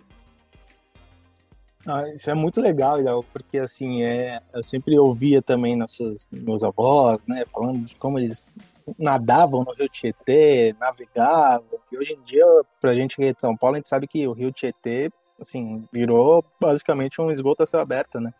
Ah, 1.87 2.09
isso 2.09 2.29
é 2.31 2.33
muito 2.33 2.59
legal, 2.59 3.23
porque 3.31 3.59
assim, 3.59 4.03
é, 4.03 4.41
eu 4.53 4.63
sempre 4.63 4.97
ouvia 4.97 5.39
também 5.39 5.75
nossos 5.75 6.27
meus 6.31 6.63
avós, 6.63 7.21
né, 7.27 7.45
falando 7.45 7.85
de 7.85 7.95
como 7.95 8.17
eles 8.17 8.51
nadavam 8.97 9.63
no 9.63 9.73
Rio 9.73 9.87
Tietê, 9.87 10.75
navegavam. 10.79 11.79
E 11.91 11.97
hoje 11.97 12.13
em 12.13 12.21
dia, 12.23 12.43
pra 12.81 12.95
gente 12.95 13.15
que 13.15 13.23
é 13.23 13.33
de 13.33 13.41
São 13.41 13.55
Paulo, 13.55 13.75
a 13.75 13.79
gente 13.79 13.89
sabe 13.89 14.07
que 14.07 14.27
o 14.27 14.33
Rio 14.33 14.51
Tietê, 14.51 15.11
assim, 15.39 15.87
virou 15.91 16.43
basicamente 16.59 17.21
um 17.21 17.31
esgoto 17.31 17.63
a 17.63 17.67
céu 17.67 17.79
aberto, 17.79 18.19
né? 18.19 18.33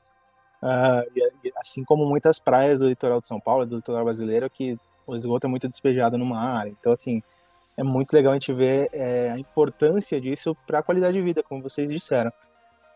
Uh, 0.64 1.06
e, 1.44 1.52
assim 1.58 1.84
como 1.84 2.06
muitas 2.06 2.40
praias 2.40 2.80
do 2.80 2.88
litoral 2.88 3.22
de 3.22 3.28
São 3.28 3.40
Paulo, 3.40 3.66
do 3.66 3.76
litoral 3.76 4.06
brasileiro, 4.06 4.50
que 4.50 4.78
o 5.06 5.16
esgoto 5.16 5.46
é 5.46 5.50
muito 5.50 5.68
despejado 5.68 6.18
no 6.18 6.26
mar. 6.26 6.68
Então, 6.68 6.92
assim, 6.92 7.22
é 7.78 7.84
muito 7.84 8.14
legal 8.14 8.32
a 8.32 8.36
gente 8.36 8.54
ver 8.54 8.90
é, 8.92 9.32
a 9.32 9.38
importância 9.38 10.20
disso 10.20 10.56
para 10.66 10.80
a 10.80 10.84
qualidade 10.84 11.14
de 11.14 11.22
vida, 11.22 11.44
como 11.44 11.62
vocês 11.62 11.90
disseram. 11.90 12.32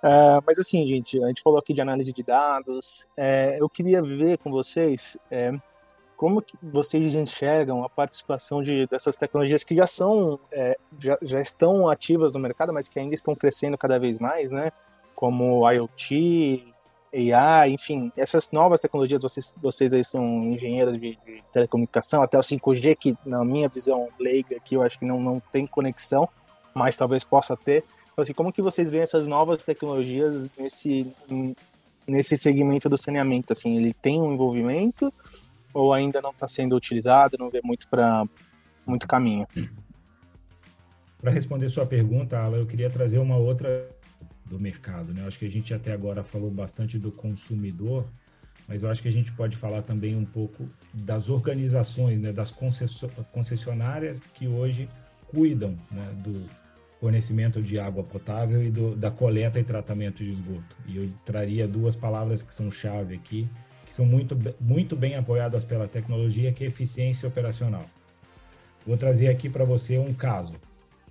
Uh, 0.02 0.42
mas 0.46 0.58
assim, 0.58 0.88
gente, 0.88 1.22
a 1.24 1.28
gente 1.28 1.42
falou 1.42 1.60
aqui 1.60 1.74
de 1.74 1.82
análise 1.82 2.14
de 2.14 2.24
dados. 2.24 3.08
É, 3.18 3.58
eu 3.60 3.70
queria 3.70 4.02
ver 4.02 4.38
com 4.38 4.50
vocês 4.50 5.18
é, 5.30 5.54
como 6.16 6.42
que 6.42 6.58
vocês 6.62 7.14
enxergam 7.14 7.84
a 7.84 7.90
participação 7.90 8.64
de, 8.64 8.88
dessas 8.88 9.16
tecnologias 9.16 9.64
que 9.64 9.76
já 9.76 9.88
são, 9.88 10.40
é, 10.52 10.78
já, 11.00 11.18
já 11.22 11.42
estão 11.42 11.90
ativas 11.90 12.34
no 12.34 12.40
mercado, 12.40 12.74
mas 12.74 12.90
que 12.90 13.00
ainda 13.00 13.16
estão 13.16 13.36
crescendo 13.36 13.78
cada 13.78 13.98
vez 13.98 14.20
mais, 14.20 14.52
né? 14.52 14.72
Como 15.16 15.70
IoT, 15.70 16.74
AI, 17.14 17.72
enfim, 17.72 18.12
essas 18.16 18.52
novas 18.52 18.80
tecnologias, 18.80 19.22
vocês, 19.22 19.56
vocês 19.62 19.94
aí 19.94 20.04
são 20.04 20.44
engenheiros 20.44 21.00
de, 21.00 21.18
de 21.26 21.44
telecomunicação, 21.52 22.22
até 22.22 22.38
o 22.38 22.42
5G, 22.42 22.96
que 22.96 23.18
na 23.26 23.44
minha 23.44 23.68
visão 23.68 24.10
leiga 24.20 24.58
aqui, 24.58 24.76
eu 24.76 24.82
acho 24.82 25.00
que 25.00 25.06
não, 25.06 25.20
não 25.20 25.42
tem 25.52 25.66
conexão, 25.66 26.30
mas 26.74 26.96
talvez 26.96 27.24
possa 27.24 27.58
ter. 27.58 27.84
Então, 28.20 28.24
assim, 28.24 28.34
como 28.34 28.52
que 28.52 28.62
vocês 28.62 28.92
veem 28.92 29.02
essas 29.02 29.30
novas 29.30 29.64
tecnologias 29.64 30.50
nesse, 30.58 31.08
nesse 32.06 32.36
segmento 32.36 32.90
do 32.90 32.98
saneamento? 32.98 33.54
Assim, 33.54 33.78
ele 33.78 33.94
tem 33.94 34.20
um 34.20 34.34
envolvimento 34.34 35.14
ou 35.74 35.94
ainda 35.94 36.22
não 36.22 36.32
está 36.32 36.46
sendo 36.46 36.76
utilizado, 36.76 37.38
não 37.40 37.50
vê 37.50 37.62
muito 37.64 37.88
para 37.88 38.26
muito 38.86 39.08
caminho? 39.08 39.48
Para 41.22 41.32
responder 41.32 41.70
sua 41.70 41.86
pergunta, 41.86 42.38
Alan, 42.38 42.58
eu 42.58 42.66
queria 42.66 42.90
trazer 42.90 43.20
uma 43.20 43.38
outra 43.38 43.90
do 44.46 44.60
mercado. 44.60 45.14
Né? 45.14 45.22
Eu 45.22 45.28
acho 45.28 45.40
que 45.40 45.46
a 45.46 45.52
gente 45.52 45.74
até 45.74 45.94
agora 45.94 46.22
falou 46.22 46.52
bastante 46.52 47.00
do 47.00 47.14
consumidor, 47.14 48.06
mas 48.68 48.84
eu 48.84 48.90
acho 48.90 49.02
que 49.02 49.08
a 49.08 49.14
gente 49.14 49.32
pode 49.32 49.56
falar 49.56 49.82
também 49.82 50.14
um 50.14 50.26
pouco 50.26 50.68
das 50.94 51.30
organizações, 51.30 52.20
né? 52.20 52.34
das 52.34 52.54
concessionárias 53.32 54.26
que 54.26 54.46
hoje 54.46 54.90
cuidam 55.32 55.78
né? 55.90 56.06
do 56.18 56.60
fornecimento 57.00 57.62
de 57.62 57.80
água 57.80 58.04
potável 58.04 58.62
e 58.62 58.70
do, 58.70 58.96
da 58.96 59.10
coleta 59.10 59.60
e 59.60 59.64
tratamento 59.64 60.24
de 60.24 60.32
esgoto. 60.32 60.78
E 60.88 60.98
eu 60.98 61.10
traria 61.26 61.68
duas 61.68 61.96
palavras 61.96 62.42
que 62.42 62.54
são 62.54 62.70
chave 62.70 63.16
aqui, 63.16 63.48
que 63.86 63.94
são 63.94 64.06
muito, 64.06 64.38
muito 64.60 64.96
bem 64.96 65.16
apoiadas 65.16 65.64
pela 65.64 65.88
tecnologia, 65.88 66.52
que 66.52 66.64
é 66.64 66.68
eficiência 66.68 67.28
operacional. 67.28 67.86
Vou 68.86 68.98
trazer 68.98 69.28
aqui 69.28 69.50
para 69.50 69.64
você 69.64 69.98
um 69.98 70.14
caso. 70.14 70.54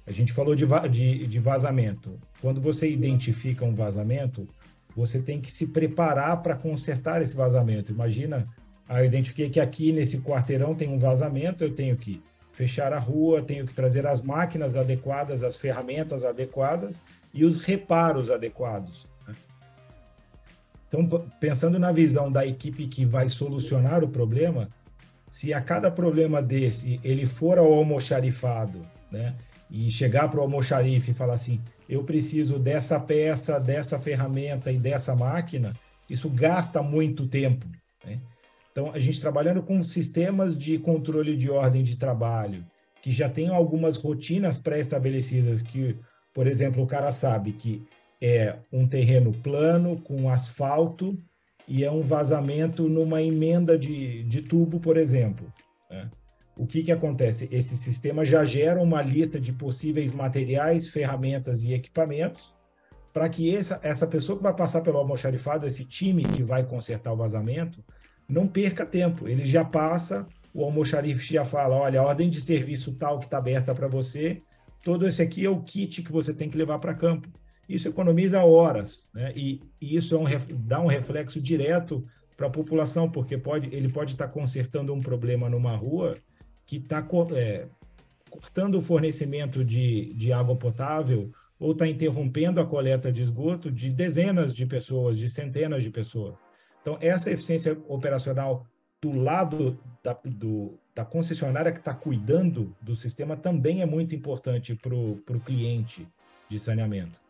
A 0.07 0.13
gente 0.13 0.33
falou 0.33 0.55
de, 0.55 0.67
de, 0.91 1.27
de 1.27 1.39
vazamento. 1.39 2.19
Quando 2.41 2.61
você 2.61 2.91
identifica 2.91 3.65
um 3.65 3.75
vazamento, 3.75 4.47
você 4.95 5.21
tem 5.21 5.41
que 5.41 5.51
se 5.51 5.69
preparar 5.69 6.43
para 6.43 6.57
consertar 6.57 7.23
esse 7.23 7.35
vazamento. 7.35 7.93
Imagina, 7.93 8.47
ah, 8.89 9.01
eu 9.01 9.07
identifiquei 9.07 9.49
que 9.49 9.61
aqui 9.61 9.93
nesse 9.93 10.19
quarteirão 10.19 10.75
tem 10.75 10.89
um 10.89 10.99
vazamento, 10.99 11.63
eu 11.63 11.75
tenho 11.75 11.97
que 11.97 12.23
fechar 12.59 12.93
a 12.93 12.99
rua, 12.99 13.41
tenho 13.41 13.65
que 13.65 13.73
trazer 13.73 14.05
as 14.05 14.21
máquinas 14.21 14.77
adequadas, 14.77 15.45
as 15.45 15.55
ferramentas 15.55 16.25
adequadas 16.25 17.01
e 17.33 17.45
os 17.45 17.63
reparos 17.63 18.33
adequados. 18.33 19.07
Então, 20.89 21.07
pensando 21.39 21.79
na 21.79 21.93
visão 21.93 22.33
da 22.33 22.45
equipe 22.45 22.89
que 22.89 23.05
vai 23.05 23.29
solucionar 23.29 24.03
o 24.03 24.09
problema, 24.09 24.69
se 25.31 25.55
a 25.55 25.61
cada 25.61 25.89
problema 25.89 26.43
desse 26.43 26.99
ele 27.05 27.27
for 27.27 27.59
ao 27.59 27.73
almoxarifado, 27.73 28.81
né, 29.09 29.37
e 29.71 29.89
chegar 29.91 30.29
para 30.29 30.41
o 30.41 30.43
almoxarife 30.43 31.13
e 31.13 31.15
falar 31.15 31.35
assim, 31.35 31.61
eu 31.89 32.03
preciso 32.03 32.59
dessa 32.59 32.99
peça, 32.99 33.61
dessa 33.61 34.01
ferramenta 34.01 34.73
e 34.73 34.79
dessa 34.79 35.15
máquina, 35.15 35.75
isso 36.11 36.29
gasta 36.29 36.83
muito 36.83 37.29
tempo. 37.29 37.67
Né? 38.05 38.19
Então, 38.79 38.95
a 38.95 38.99
gente 39.01 39.21
trabalhando 39.21 39.61
com 39.61 39.83
sistemas 39.83 40.57
de 40.57 40.79
controle 40.79 41.37
de 41.37 41.51
ordem 41.51 41.83
de 41.83 41.97
trabalho, 41.97 42.65
que 43.03 43.11
já 43.11 43.29
tem 43.29 43.49
algumas 43.49 43.97
rotinas 43.97 44.57
pré-estabelecidas, 44.57 45.63
que, 45.63 45.97
por 46.33 46.47
exemplo, 46.47 46.85
o 46.85 46.87
cara 46.87 47.11
sabe 47.11 47.51
que 47.55 47.83
é 48.23 48.55
um 48.73 48.87
terreno 48.87 49.33
plano 49.33 50.01
com 50.03 50.31
asfalto 50.31 51.19
e 51.67 51.85
é 51.85 51.91
um 51.91 52.03
vazamento 52.03 52.89
numa 52.89 53.21
emenda 53.21 53.77
de, 53.77 54.23
de 54.23 54.43
tubo, 54.43 54.79
por 54.79 54.97
exemplo. 54.97 55.53
Né? 55.91 56.09
O 56.57 56.65
que, 56.65 56.85
que 56.85 56.93
acontece? 56.93 57.49
Esse 57.51 57.77
sistema 57.77 58.25
já 58.25 58.45
gera 58.45 58.81
uma 58.81 59.03
lista 59.03 59.41
de 59.41 59.53
possíveis 59.53 60.13
materiais, 60.13 60.87
ferramentas 60.87 61.65
e 61.65 61.73
equipamentos 61.73 62.55
para 63.13 63.29
que 63.29 63.53
essa, 63.57 63.81
essa 63.83 64.07
pessoa 64.07 64.37
que 64.37 64.45
vai 64.45 64.55
passar 64.55 64.83
pelo 64.83 64.99
almoxarifado, 64.99 65.67
esse 65.67 65.85
time 65.85 66.23
que 66.23 66.45
vai 66.45 66.65
consertar 66.65 67.13
o 67.13 67.17
vazamento, 67.17 67.83
não 68.29 68.47
perca 68.47 68.85
tempo. 68.85 69.27
Ele 69.27 69.47
já 69.47 69.65
passa, 69.65 70.27
o 70.53 70.65
almoxarife 70.65 71.33
já 71.33 71.45
fala, 71.45 71.77
olha, 71.77 72.01
a 72.01 72.05
ordem 72.05 72.29
de 72.29 72.41
serviço 72.41 72.93
tal 72.95 73.19
que 73.19 73.25
está 73.25 73.39
aberta 73.39 73.75
para 73.75 73.89
você, 73.89 74.43
todo 74.85 75.07
esse 75.07 75.23
aqui 75.23 75.45
é 75.45 75.51
o 75.51 75.63
kit 75.63 76.03
que 76.03 76.13
você 76.13 76.35
tem 76.35 76.51
que 76.51 76.59
levar 76.59 76.79
para 76.79 76.95
campo. 76.95 77.29
Isso 77.69 77.89
economiza 77.89 78.43
horas, 78.43 79.11
né? 79.13 79.33
E, 79.37 79.61
e 79.81 79.97
isso 79.97 80.15
é 80.15 80.19
um, 80.19 80.25
dá 80.67 80.81
um 80.81 80.87
reflexo 80.87 81.41
direto 81.41 82.05
para 82.37 82.47
a 82.47 82.51
população, 82.51 83.11
porque 83.11 83.37
pode, 83.37 83.75
ele 83.75 83.89
pode 83.89 84.13
estar 84.13 84.27
tá 84.27 84.33
consertando 84.33 84.95
um 84.95 85.01
problema 85.01 85.49
numa 85.49 85.77
rua 85.77 86.17
que 86.65 86.77
está 86.77 87.07
é, 87.35 87.67
cortando 88.31 88.77
o 88.77 88.83
fornecimento 88.83 89.65
de, 89.65 90.15
de 90.15 90.33
água 90.33 90.57
potável 90.57 91.31
ou 91.59 91.73
está 91.73 91.87
interrompendo 91.87 92.61
a 92.61 92.67
coleta 92.67 93.11
de 93.11 93.23
esgoto 93.23 93.71
de 93.71 93.91
dezenas 93.91 94.55
de 94.55 94.65
pessoas, 94.65 95.19
de 95.19 95.29
centenas 95.29 95.83
de 95.83 95.91
pessoas. 95.91 96.48
Então, 96.89 96.99
essa 97.03 97.31
eficiência 97.31 97.79
operacional 97.87 98.67
do 98.99 99.13
lado 99.13 99.79
da, 100.03 100.19
do, 100.25 100.79
da 100.95 101.05
concessionária 101.05 101.71
que 101.71 101.81
está 101.81 101.93
cuidando 101.93 102.75
do 102.81 102.97
sistema 102.97 103.37
também 103.37 103.83
é 103.83 103.87
muito 103.87 104.15
importante 104.15 104.75
para 104.75 104.95
o 104.95 105.41
cliente 105.45 106.09
de 106.49 106.59
saneamento. 106.59 107.21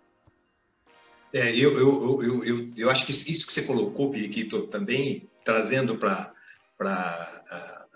É, 1.32 1.50
eu, 1.50 1.76
eu, 1.76 2.22
eu, 2.22 2.44
eu, 2.44 2.70
eu 2.76 2.88
acho 2.88 3.04
que 3.04 3.10
isso 3.10 3.46
que 3.48 3.52
você 3.52 3.62
colocou, 3.62 4.12
Periquito, 4.12 4.68
também 4.68 5.28
trazendo 5.44 5.98
para 5.98 6.32
a, 6.80 7.86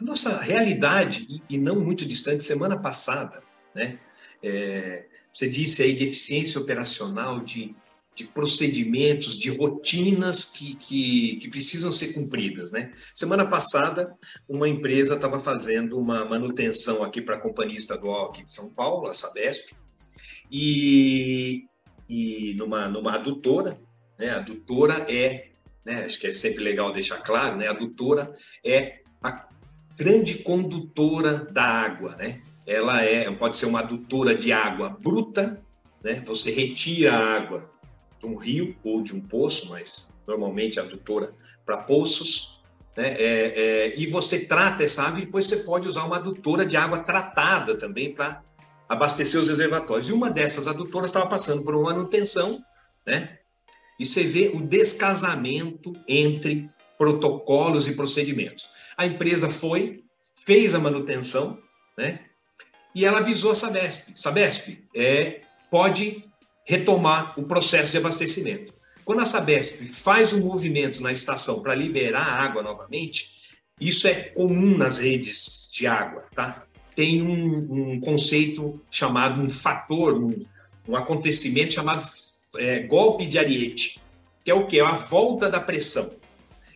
nossa 0.00 0.38
realidade, 0.40 1.26
e, 1.28 1.56
e, 1.56 1.58
não 1.58 1.80
muito 1.80 2.06
distante, 2.06 2.44
semana 2.44 2.78
passada, 2.78 3.42
né? 3.74 3.98
É, 4.40 5.04
você 5.32 5.50
disse 5.50 5.82
aí 5.82 5.94
de 5.94 6.04
eficiência 6.04 6.60
operacional, 6.60 7.40
de, 7.40 7.74
de 8.20 8.26
procedimentos, 8.26 9.38
de 9.38 9.50
rotinas 9.50 10.44
que, 10.44 10.76
que, 10.76 11.36
que, 11.36 11.48
precisam 11.48 11.90
ser 11.90 12.12
cumpridas. 12.12 12.70
Né? 12.70 12.92
Semana 13.14 13.46
passada, 13.46 14.14
uma 14.46 14.68
empresa 14.68 15.14
estava 15.14 15.38
fazendo 15.38 15.98
uma 15.98 16.26
manutenção 16.26 17.02
aqui 17.02 17.22
para 17.22 17.36
a 17.36 17.40
Companhia 17.40 17.78
Estadual 17.78 18.26
aqui 18.26 18.44
de 18.44 18.52
São 18.52 18.68
Paulo, 18.68 19.06
a 19.06 19.14
Sabesp, 19.14 19.72
e, 20.52 21.64
e 22.08 22.54
numa, 22.58 22.88
numa 22.88 23.14
adutora, 23.14 23.80
né? 24.18 24.28
a 24.30 24.36
adutora 24.36 25.06
é, 25.08 25.48
né? 25.82 26.04
acho 26.04 26.20
que 26.20 26.26
é 26.26 26.34
sempre 26.34 26.62
legal 26.62 26.92
deixar 26.92 27.22
claro, 27.22 27.56
né? 27.56 27.68
a 27.68 27.70
adutora 27.70 28.34
é 28.62 29.00
a 29.22 29.48
grande 29.96 30.40
condutora 30.40 31.46
da 31.50 31.64
água, 31.64 32.16
né? 32.16 32.42
ela 32.66 33.02
é, 33.02 33.30
pode 33.30 33.56
ser 33.56 33.64
uma 33.64 33.80
adutora 33.80 34.34
de 34.34 34.52
água 34.52 34.90
bruta, 34.90 35.62
né? 36.02 36.22
Você 36.24 36.50
retira 36.50 37.12
a 37.12 37.36
água 37.36 37.79
de 38.20 38.26
um 38.26 38.36
rio 38.36 38.76
ou 38.84 39.02
de 39.02 39.14
um 39.14 39.20
poço, 39.20 39.70
mas 39.70 40.12
normalmente 40.26 40.78
a 40.78 40.82
adutora 40.82 41.34
para 41.66 41.78
poços, 41.78 42.60
né? 42.96 43.14
É, 43.18 43.24
é, 43.56 44.00
e 44.00 44.06
você 44.06 44.46
trata 44.46 44.84
essa 44.84 45.02
água 45.02 45.20
e 45.20 45.24
depois 45.24 45.46
você 45.46 45.58
pode 45.58 45.88
usar 45.88 46.04
uma 46.04 46.16
adutora 46.16 46.66
de 46.66 46.76
água 46.76 46.98
tratada 46.98 47.76
também 47.76 48.12
para 48.12 48.42
abastecer 48.88 49.40
os 49.40 49.48
reservatórios. 49.48 50.08
E 50.08 50.12
uma 50.12 50.30
dessas 50.30 50.68
adutoras 50.68 51.10
estava 51.10 51.26
passando 51.26 51.64
por 51.64 51.74
uma 51.74 51.92
manutenção, 51.92 52.62
né? 53.06 53.38
E 53.98 54.04
você 54.04 54.24
vê 54.24 54.50
o 54.54 54.60
descasamento 54.60 55.92
entre 56.06 56.70
protocolos 56.98 57.88
e 57.88 57.92
procedimentos. 57.92 58.68
A 58.96 59.06
empresa 59.06 59.48
foi, 59.48 60.04
fez 60.34 60.74
a 60.74 60.78
manutenção, 60.78 61.58
né? 61.96 62.20
e 62.94 63.04
ela 63.04 63.18
avisou 63.18 63.52
a 63.52 63.54
Sabesp. 63.54 64.12
Sabesp, 64.14 64.84
é, 64.94 65.38
pode 65.70 66.24
retomar 66.64 67.38
o 67.38 67.44
processo 67.44 67.92
de 67.92 67.98
abastecimento. 67.98 68.74
Quando 69.04 69.20
a 69.20 69.26
Sabesp 69.26 69.84
faz 69.84 70.32
um 70.32 70.40
movimento 70.40 71.02
na 71.02 71.10
estação 71.10 71.62
para 71.62 71.74
liberar 71.74 72.26
a 72.26 72.42
água 72.42 72.62
novamente, 72.62 73.40
isso 73.80 74.06
é 74.06 74.14
comum 74.14 74.76
nas 74.76 74.98
redes 74.98 75.68
de 75.72 75.86
água, 75.86 76.22
tá? 76.34 76.64
Tem 76.94 77.22
um, 77.22 77.92
um 77.92 78.00
conceito 78.00 78.80
chamado 78.90 79.40
um 79.40 79.48
fator, 79.48 80.22
um, 80.22 80.38
um 80.86 80.96
acontecimento 80.96 81.72
chamado 81.72 82.04
é, 82.56 82.80
golpe 82.80 83.26
de 83.26 83.38
ariete, 83.38 84.00
que 84.44 84.50
é 84.50 84.54
o 84.54 84.66
que? 84.66 84.78
É 84.78 84.84
a 84.84 84.92
volta 84.92 85.48
da 85.48 85.60
pressão. 85.60 86.18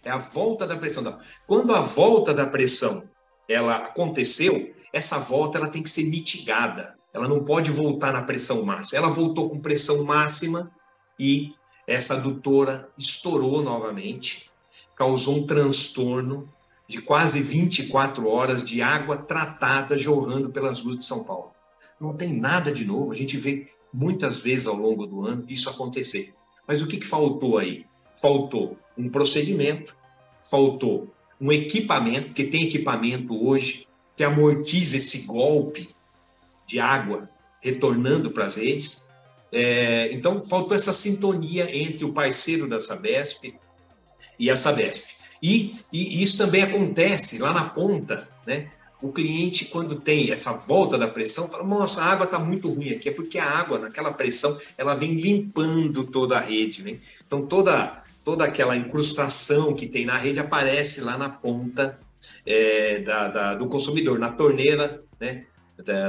É 0.05 0.11
a 0.11 0.19
volta 0.19 0.67
da 0.67 0.76
pressão. 0.76 1.19
Quando 1.47 1.75
a 1.75 1.81
volta 1.81 2.33
da 2.33 2.47
pressão 2.47 3.09
ela 3.49 3.76
aconteceu, 3.76 4.75
essa 4.93 5.19
volta 5.19 5.59
ela 5.59 5.69
tem 5.69 5.83
que 5.83 5.91
ser 5.91 6.05
mitigada. 6.11 6.95
Ela 7.14 7.28
não 7.28 7.44
pode 7.44 7.71
voltar 7.71 8.12
na 8.12 8.23
pressão 8.23 8.65
máxima. 8.65 8.99
Ela 8.99 9.08
voltou 9.08 9.49
com 9.49 9.60
pressão 9.60 10.02
máxima 10.02 10.71
e 11.19 11.52
essa 11.86 12.15
adutora 12.15 12.91
estourou 12.99 13.62
novamente, 13.62 14.50
causou 14.97 15.36
um 15.36 15.47
transtorno 15.47 16.52
de 16.89 17.00
quase 17.00 17.41
24 17.41 18.28
horas 18.28 18.65
de 18.65 18.82
água 18.82 19.17
tratada 19.17 19.97
jorrando 19.97 20.50
pelas 20.50 20.80
ruas 20.80 20.99
de 20.99 21.04
São 21.04 21.23
Paulo. 21.23 21.52
Não 22.00 22.15
tem 22.15 22.34
nada 22.34 22.73
de 22.73 22.84
novo, 22.84 23.12
a 23.12 23.17
gente 23.17 23.36
vê 23.36 23.69
muitas 23.93 24.43
vezes 24.43 24.67
ao 24.67 24.75
longo 24.75 25.06
do 25.06 25.25
ano 25.25 25.45
isso 25.49 25.71
acontecer. 25.71 26.34
Mas 26.67 26.82
o 26.82 26.89
que, 26.89 26.97
que 26.97 27.06
faltou 27.06 27.58
aí? 27.58 27.86
Faltou 28.21 28.76
um 28.99 29.08
procedimento, 29.08 29.97
faltou 30.43 31.08
um 31.41 31.52
equipamento, 31.52 32.28
porque 32.28 32.45
tem 32.45 32.65
equipamento 32.65 33.47
hoje 33.47 33.86
que 34.15 34.25
amortiza 34.25 34.97
esse 34.97 35.21
golpe 35.21 35.95
de 36.67 36.81
água 36.81 37.29
retornando 37.61 38.31
para 38.31 38.47
as 38.47 38.57
redes. 38.57 39.09
É, 39.50 40.13
então, 40.13 40.45
faltou 40.45 40.77
essa 40.77 40.93
sintonia 40.93 41.75
entre 41.75 42.05
o 42.05 42.13
parceiro 42.13 42.69
da 42.69 42.81
Sabesp 42.81 43.57
e 44.39 44.50
a 44.50 44.57
Sabesp. 44.57 45.15
E, 45.43 45.77
e, 45.93 46.23
isso 46.23 46.39
também 46.39 46.63
acontece 46.63 47.39
lá 47.39 47.53
na 47.53 47.65
ponta, 47.65 48.29
né? 48.47 48.71
O 49.00 49.13
cliente, 49.13 49.67
quando 49.67 49.97
tem 49.97 50.31
essa 50.31 50.53
volta 50.55 50.97
da 50.97 51.07
pressão, 51.07 51.47
fala: 51.47 51.63
Nossa, 51.63 52.03
a 52.03 52.07
água 52.07 52.25
está 52.25 52.39
muito 52.39 52.73
ruim 52.73 52.91
aqui. 52.91 53.11
É 53.11 53.13
porque 53.13 53.39
a 53.39 53.49
água, 53.49 53.79
naquela 53.79 54.13
pressão, 54.13 54.59
ela 54.79 54.95
vem 54.95 55.15
limpando 55.15 56.05
toda 56.05 56.39
a 56.39 56.41
rede. 56.41 56.83
Né? 56.83 56.99
Então, 57.27 57.45
toda, 57.45 58.03
toda 58.25 58.45
aquela 58.45 58.77
incrustação 58.77 59.75
que 59.75 59.87
tem 59.87 60.07
na 60.07 60.17
rede 60.17 60.41
aparece 60.41 61.03
lá 61.03 61.19
na 61.19 61.29
ponta 61.29 61.99
é, 62.47 63.00
da, 63.00 63.29
da, 63.29 63.55
do 63.55 63.69
consumidor, 63.69 64.19
na 64.19 64.33
torneira, 64.33 65.03
né? 65.21 65.45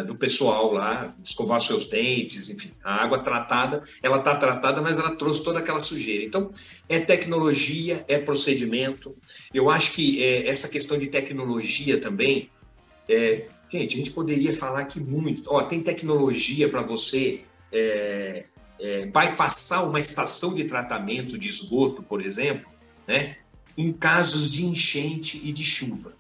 Do 0.05 0.15
pessoal 0.15 0.71
lá, 0.71 1.15
escovar 1.23 1.59
seus 1.59 1.87
dentes, 1.87 2.51
enfim, 2.51 2.71
a 2.83 3.03
água 3.03 3.17
tratada, 3.17 3.81
ela 4.03 4.17
está 4.17 4.35
tratada, 4.35 4.79
mas 4.79 4.99
ela 4.99 5.15
trouxe 5.15 5.43
toda 5.43 5.57
aquela 5.57 5.81
sujeira. 5.81 6.23
Então, 6.23 6.51
é 6.87 6.99
tecnologia, 6.99 8.05
é 8.07 8.19
procedimento. 8.19 9.15
Eu 9.51 9.71
acho 9.71 9.93
que 9.93 10.23
é, 10.23 10.47
essa 10.47 10.69
questão 10.69 10.99
de 10.99 11.07
tecnologia 11.07 11.99
também, 11.99 12.47
é, 13.09 13.47
gente, 13.71 13.95
a 13.95 13.97
gente 13.97 14.11
poderia 14.11 14.53
falar 14.53 14.81
aqui 14.81 14.99
muito. 14.99 15.51
Ó, 15.51 15.63
tem 15.63 15.81
tecnologia 15.81 16.69
para 16.69 16.83
você 16.83 17.41
é, 17.71 18.45
é, 18.79 19.05
bypassar 19.05 19.87
uma 19.87 19.99
estação 19.99 20.53
de 20.53 20.65
tratamento 20.65 21.37
de 21.37 21.47
esgoto, 21.47 22.03
por 22.03 22.23
exemplo, 22.23 22.69
né? 23.07 23.37
Em 23.77 23.91
casos 23.91 24.53
de 24.53 24.65
enchente 24.65 25.41
e 25.43 25.51
de 25.51 25.63
chuva. 25.63 26.13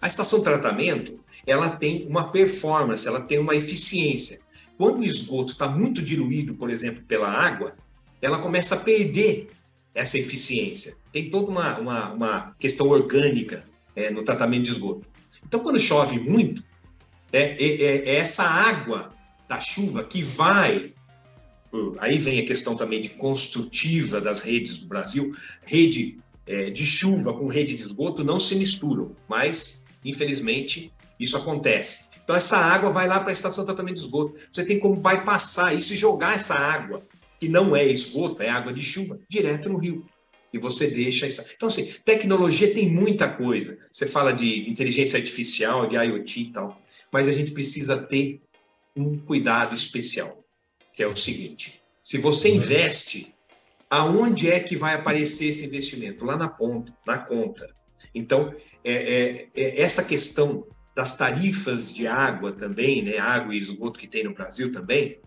A 0.00 0.06
estação 0.06 0.38
de 0.38 0.44
tratamento, 0.44 1.21
ela 1.46 1.70
tem 1.70 2.06
uma 2.06 2.30
performance, 2.30 3.06
ela 3.06 3.20
tem 3.20 3.38
uma 3.38 3.54
eficiência. 3.54 4.40
Quando 4.76 5.00
o 5.00 5.04
esgoto 5.04 5.52
está 5.52 5.68
muito 5.68 6.02
diluído, 6.02 6.54
por 6.54 6.70
exemplo, 6.70 7.02
pela 7.02 7.28
água, 7.28 7.74
ela 8.20 8.38
começa 8.38 8.74
a 8.74 8.78
perder 8.78 9.50
essa 9.94 10.18
eficiência. 10.18 10.96
Tem 11.12 11.30
toda 11.30 11.50
uma, 11.50 11.78
uma, 11.78 12.12
uma 12.12 12.56
questão 12.58 12.88
orgânica 12.88 13.62
é, 13.94 14.10
no 14.10 14.22
tratamento 14.22 14.64
de 14.64 14.72
esgoto. 14.72 15.08
Então, 15.46 15.60
quando 15.60 15.78
chove 15.78 16.18
muito, 16.20 16.62
é, 17.32 17.62
é, 17.62 18.08
é 18.08 18.16
essa 18.16 18.44
água 18.44 19.12
da 19.48 19.60
chuva 19.60 20.04
que 20.04 20.22
vai. 20.22 20.92
Aí 21.98 22.18
vem 22.18 22.40
a 22.40 22.46
questão 22.46 22.76
também 22.76 23.00
de 23.00 23.10
construtiva 23.10 24.20
das 24.20 24.40
redes 24.40 24.78
do 24.78 24.86
Brasil. 24.86 25.34
Rede 25.62 26.16
é, 26.46 26.70
de 26.70 26.86
chuva 26.86 27.32
com 27.34 27.46
rede 27.46 27.76
de 27.76 27.82
esgoto 27.82 28.24
não 28.24 28.38
se 28.38 28.54
misturam, 28.54 29.14
mas 29.28 29.82
Infelizmente, 30.04 30.92
isso 31.22 31.36
acontece. 31.36 32.10
Então, 32.22 32.36
essa 32.36 32.56
água 32.56 32.90
vai 32.90 33.08
lá 33.08 33.20
para 33.20 33.30
a 33.30 33.32
estação 33.32 33.64
de 33.64 33.66
tratamento 33.66 33.96
de 33.96 34.02
esgoto. 34.02 34.38
Você 34.50 34.64
tem 34.64 34.78
como 34.78 34.96
bypassar 34.96 35.74
isso 35.74 35.92
e 35.92 35.96
jogar 35.96 36.34
essa 36.34 36.54
água, 36.54 37.06
que 37.38 37.48
não 37.48 37.74
é 37.74 37.84
esgoto, 37.84 38.42
é 38.42 38.48
água 38.48 38.72
de 38.72 38.82
chuva, 38.82 39.18
direto 39.28 39.68
no 39.68 39.78
rio. 39.78 40.06
E 40.52 40.58
você 40.58 40.86
deixa. 40.86 41.26
Então, 41.56 41.68
assim, 41.68 41.94
tecnologia 42.04 42.72
tem 42.72 42.88
muita 42.88 43.28
coisa. 43.28 43.78
Você 43.90 44.06
fala 44.06 44.32
de 44.32 44.70
inteligência 44.70 45.18
artificial, 45.18 45.88
de 45.88 45.96
IoT 45.96 46.40
e 46.40 46.52
tal, 46.52 46.80
mas 47.10 47.26
a 47.26 47.32
gente 47.32 47.52
precisa 47.52 47.96
ter 47.96 48.40
um 48.94 49.18
cuidado 49.18 49.74
especial, 49.74 50.44
que 50.94 51.02
é 51.02 51.06
o 51.06 51.16
seguinte: 51.16 51.80
se 52.02 52.18
você 52.18 52.50
uhum. 52.50 52.56
investe, 52.56 53.34
aonde 53.88 54.50
é 54.50 54.60
que 54.60 54.76
vai 54.76 54.94
aparecer 54.94 55.48
esse 55.48 55.64
investimento? 55.64 56.24
Lá 56.24 56.36
na 56.36 56.48
ponta, 56.48 56.96
na 57.06 57.18
conta. 57.18 57.68
Então, 58.14 58.52
é, 58.84 58.92
é, 58.92 59.48
é, 59.54 59.80
essa 59.80 60.04
questão 60.04 60.66
das 60.94 61.16
tarifas 61.16 61.92
de 61.92 62.06
água 62.06 62.52
também, 62.52 63.02
né, 63.02 63.18
água 63.18 63.54
e 63.54 63.58
esgoto 63.58 63.98
que 63.98 64.06
tem 64.06 64.24
no 64.24 64.34
Brasil 64.34 64.72
também, 64.72 65.18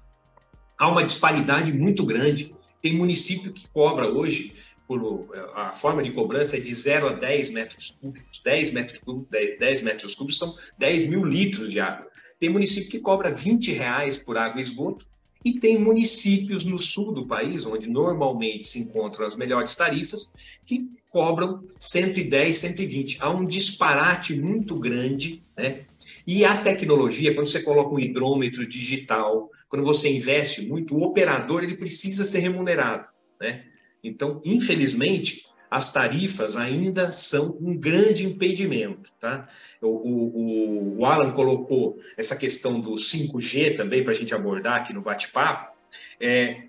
há 0.78 0.89
uma 0.89 1.04
disparidade 1.04 1.73
muito 1.73 2.06
grande. 2.06 2.56
Tem 2.82 2.93
município 2.93 3.51
que 3.51 3.67
cobra 3.69 4.08
hoje, 4.08 4.54
por, 4.88 5.28
a 5.56 5.71
forma 5.71 6.04
de 6.04 6.12
cobrança 6.12 6.58
é 6.58 6.60
de 6.60 6.73
0 6.73 7.08
a 7.08 7.13
10 7.13 7.49
metros 7.49 7.95
cúbicos. 7.99 8.39
10 8.43 8.71
metros 8.71 8.99
cúbicos, 8.99 9.30
10, 9.32 9.60
10 9.60 9.82
metros 9.82 10.15
cúbicos 10.15 10.38
são 10.38 10.56
10 10.78 11.06
mil 11.06 11.25
litros 11.25 11.71
de 11.71 11.80
água. 11.80 12.08
Tem 12.39 12.49
município 12.49 12.91
que 12.91 12.99
cobra 12.99 13.32
20 13.32 13.71
reais 13.71 14.17
por 14.17 14.38
água 14.38 14.60
e 14.60 14.63
esgoto, 14.63 15.08
e 15.45 15.60
tem 15.60 15.79
municípios 15.79 16.65
no 16.65 16.79
sul 16.79 17.13
do 17.13 17.27
país, 17.27 17.67
onde 17.67 17.88
normalmente 17.88 18.65
se 18.65 18.79
encontram 18.79 19.27
as 19.27 19.36
melhores 19.36 19.75
tarifas, 19.75 20.34
que 20.65 20.89
cobram 21.12 21.63
110, 21.77 22.58
120. 22.58 23.17
Há 23.21 23.29
um 23.29 23.45
disparate 23.45 24.36
muito 24.36 24.79
grande 24.79 25.43
né, 25.55 25.86
E 26.25 26.43
a 26.43 26.58
tecnologia, 26.58 27.36
quando 27.36 27.47
você 27.47 27.62
coloca 27.62 27.93
um 27.93 27.99
hidrômetro 27.99 28.67
digital, 28.67 29.51
quando 29.69 29.86
você 29.86 30.10
investe 30.10 30.65
muito, 30.65 30.95
o 30.95 31.03
operador 31.03 31.63
ele 31.63 31.77
precisa 31.77 32.25
ser 32.25 32.39
remunerado, 32.39 33.08
né? 33.39 33.65
Então, 34.03 34.41
infelizmente, 34.43 35.43
as 35.69 35.91
tarifas 35.91 36.56
ainda 36.56 37.12
são 37.12 37.58
um 37.62 37.75
grande 37.78 38.25
impedimento, 38.25 39.12
tá? 39.19 39.47
O, 39.82 39.88
o, 39.88 40.99
o 40.99 41.06
Alan 41.06 41.32
colocou 41.32 41.99
essa 42.17 42.36
questão 42.36 42.80
do 42.80 42.91
5G 42.91 43.75
também 43.75 44.04
para 44.04 44.13
a 44.13 44.15
gente 44.15 44.34
abordar 44.34 44.78
aqui 44.78 44.93
no 44.93 45.01
bate-papo. 45.01 45.75
É, 46.19 46.63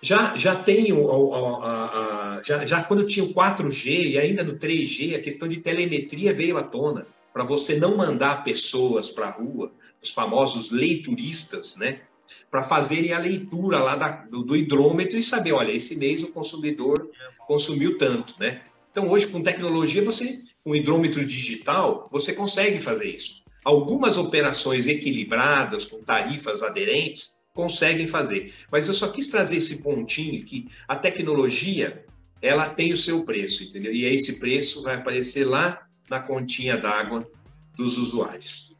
já, 0.00 0.36
já 0.36 0.54
tenho, 0.54 1.10
a, 1.10 1.66
a, 1.66 2.36
a, 2.36 2.42
já, 2.42 2.66
já 2.66 2.82
quando 2.82 3.06
tinha 3.06 3.24
o 3.24 3.32
4G 3.32 4.10
e 4.10 4.18
ainda 4.18 4.44
no 4.44 4.58
3G, 4.58 5.16
a 5.16 5.20
questão 5.20 5.48
de 5.48 5.58
telemetria 5.58 6.32
veio 6.32 6.58
à 6.58 6.62
tona, 6.62 7.06
para 7.32 7.42
você 7.42 7.76
não 7.76 7.96
mandar 7.96 8.44
pessoas 8.44 9.10
para 9.10 9.26
a 9.26 9.30
rua, 9.30 9.72
os 10.02 10.10
famosos 10.10 10.70
leituristas, 10.70 11.76
né? 11.76 12.02
Para 12.50 12.62
fazerem 12.62 13.12
a 13.12 13.18
leitura 13.18 13.78
lá 13.78 13.96
da, 13.96 14.08
do, 14.08 14.42
do 14.42 14.56
hidrômetro 14.56 15.18
e 15.18 15.22
saber, 15.22 15.52
olha, 15.52 15.72
esse 15.72 15.96
mês 15.96 16.22
o 16.22 16.32
consumidor 16.32 17.10
consumiu 17.46 17.98
tanto, 17.98 18.34
né? 18.38 18.62
Então, 18.90 19.08
hoje, 19.10 19.26
com 19.26 19.42
tecnologia, 19.42 20.04
você, 20.04 20.40
com 20.62 20.74
hidrômetro 20.74 21.24
digital, 21.26 22.08
você 22.12 22.32
consegue 22.32 22.78
fazer 22.78 23.14
isso. 23.14 23.42
Algumas 23.64 24.16
operações 24.16 24.86
equilibradas, 24.86 25.84
com 25.84 26.02
tarifas 26.02 26.62
aderentes, 26.62 27.44
conseguem 27.54 28.06
fazer. 28.06 28.52
Mas 28.70 28.86
eu 28.86 28.94
só 28.94 29.08
quis 29.08 29.28
trazer 29.28 29.56
esse 29.56 29.82
pontinho 29.82 30.44
que 30.44 30.68
a 30.86 30.96
tecnologia 30.96 32.04
ela 32.42 32.68
tem 32.68 32.92
o 32.92 32.96
seu 32.96 33.24
preço, 33.24 33.64
entendeu? 33.64 33.92
E 33.92 34.04
esse 34.04 34.38
preço 34.38 34.82
vai 34.82 34.96
aparecer 34.96 35.44
lá 35.44 35.86
na 36.10 36.20
continha 36.20 36.76
d'água 36.76 37.26
dos 37.74 37.96
usuários. 37.96 38.73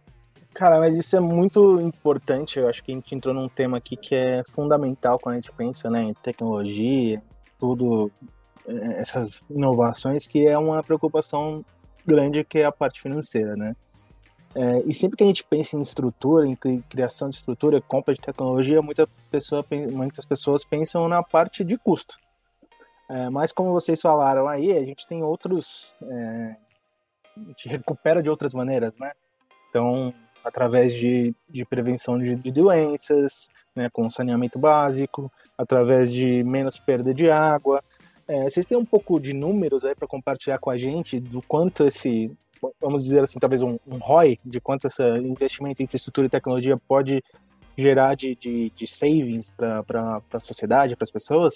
Cara, 0.55 0.79
mas 0.79 0.97
isso 0.97 1.17
é 1.17 1.21
muito 1.21 1.81
importante. 1.81 2.61
Eu 2.61 2.69
acho 2.69 2.83
que 2.85 2.93
a 2.93 2.95
gente 2.95 3.13
entrou 3.13 3.35
num 3.35 3.49
tema 3.49 3.77
aqui 3.77 3.97
que 3.97 4.15
é 4.15 4.43
fundamental 4.55 5.19
quando 5.19 5.35
a 5.35 5.41
gente 5.41 5.53
pensa 5.53 5.91
né, 5.91 6.03
em 6.03 6.15
tecnologia, 6.15 7.21
tudo, 7.59 8.11
é, 8.67 9.01
essas 9.01 9.43
inovações, 9.51 10.29
que 10.29 10.47
é 10.47 10.57
uma 10.57 10.81
preocupação 10.83 11.65
grande 12.07 12.45
que 12.45 12.61
é 12.61 12.65
a 12.65 12.73
parte 12.73 13.03
financeira, 13.03 13.57
né? 13.57 13.75
É, 14.55 14.83
e 14.87 14.95
sempre 14.95 15.17
que 15.17 15.25
a 15.25 15.27
gente 15.27 15.43
pensa 15.43 15.77
em 15.77 15.83
estrutura, 15.83 16.47
em 16.47 16.55
criação 16.83 17.29
de 17.29 17.35
estrutura, 17.35 17.81
compra 17.81 18.15
de 18.15 18.21
tecnologia, 18.21 18.81
muita 18.81 19.09
pessoa, 19.29 19.65
muitas 19.91 20.25
pessoas 20.25 20.65
pensam 20.65 21.09
na 21.09 21.25
parte 21.25 21.65
de 21.65 21.77
custo. 21.77 22.17
É, 23.11 23.29
mas 23.29 23.53
como 23.53 23.73
vocês 23.73 24.01
falaram 24.01 24.47
aí, 24.47 24.71
a 24.71 24.85
gente 24.85 25.05
tem 25.09 25.25
outros. 25.25 25.97
É, 26.03 26.57
a 27.37 27.49
gente 27.49 27.69
recupera 27.69 28.23
de 28.23 28.31
outras 28.31 28.55
maneiras, 28.55 28.97
né? 29.01 29.11
Então, 29.69 30.15
através 30.45 30.93
de, 30.93 31.35
de 31.49 31.65
prevenção 31.65 32.19
de, 32.19 32.37
de 32.37 32.53
doenças, 32.53 33.49
né, 33.75 33.89
com 33.93 34.11
saneamento 34.11 34.59
básico, 34.59 35.33
através 35.57 36.13
de 36.13 36.45
menos 36.45 36.79
perda 36.79 37.15
de 37.15 37.31
água. 37.31 37.83
É, 38.29 38.45
vocês 38.45 38.67
têm 38.67 38.77
um 38.77 38.85
pouco 38.85 39.19
de 39.19 39.33
números 39.35 39.85
aí 39.85 39.95
para 39.95 40.09
compartilhar 40.09 40.59
com 40.59 40.71
a 40.71 40.77
gente 40.77 41.19
do 41.19 41.43
quanto 41.43 41.87
esse 41.87 42.31
vamos 42.81 43.05
dizer 43.05 43.23
assim, 43.23 43.39
talvez 43.39 43.61
um, 43.61 43.79
um 43.87 43.99
ROI 43.99 44.39
de 44.43 44.59
quanto 44.59 44.87
esse 44.87 45.03
investimento 45.19 45.83
em 45.83 45.85
infraestrutura 45.85 46.27
e 46.27 46.31
tecnologia 46.31 46.77
pode 46.89 47.23
gerar 47.77 48.15
de, 48.15 48.35
de, 48.37 48.71
de 48.71 48.87
savings 48.87 49.51
para 49.51 50.23
a 50.33 50.41
sociedade, 50.41 50.97
para 50.97 51.05
as 51.05 51.11
pessoas? 51.11 51.55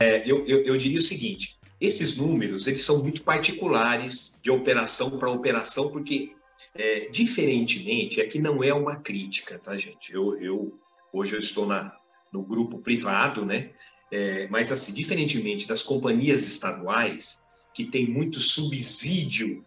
É, 0.00 0.28
eu, 0.28 0.44
eu, 0.46 0.62
eu, 0.62 0.76
diria 0.76 0.98
o 0.98 1.02
seguinte, 1.02 1.58
esses 1.80 2.16
números, 2.16 2.66
eles 2.66 2.82
são 2.82 3.02
muito 3.02 3.22
particulares 3.22 4.38
de 4.42 4.50
operação 4.50 5.18
para 5.18 5.30
operação, 5.30 5.90
porque, 5.90 6.32
é, 6.74 7.08
diferentemente, 7.10 8.20
aqui 8.20 8.38
não 8.38 8.62
é 8.62 8.72
uma 8.72 8.96
crítica, 8.96 9.58
tá, 9.58 9.76
gente? 9.76 10.12
Eu, 10.12 10.40
eu 10.40 10.78
hoje 11.12 11.34
eu 11.34 11.38
estou 11.38 11.66
na, 11.66 11.94
no 12.32 12.42
grupo 12.42 12.78
privado, 12.78 13.44
né? 13.44 13.70
É, 14.10 14.46
mas, 14.48 14.72
assim, 14.72 14.92
diferentemente 14.92 15.66
das 15.66 15.82
companhias 15.82 16.46
estaduais, 16.46 17.42
que 17.74 17.84
tem 17.84 18.06
muito 18.06 18.40
subsídio 18.40 19.64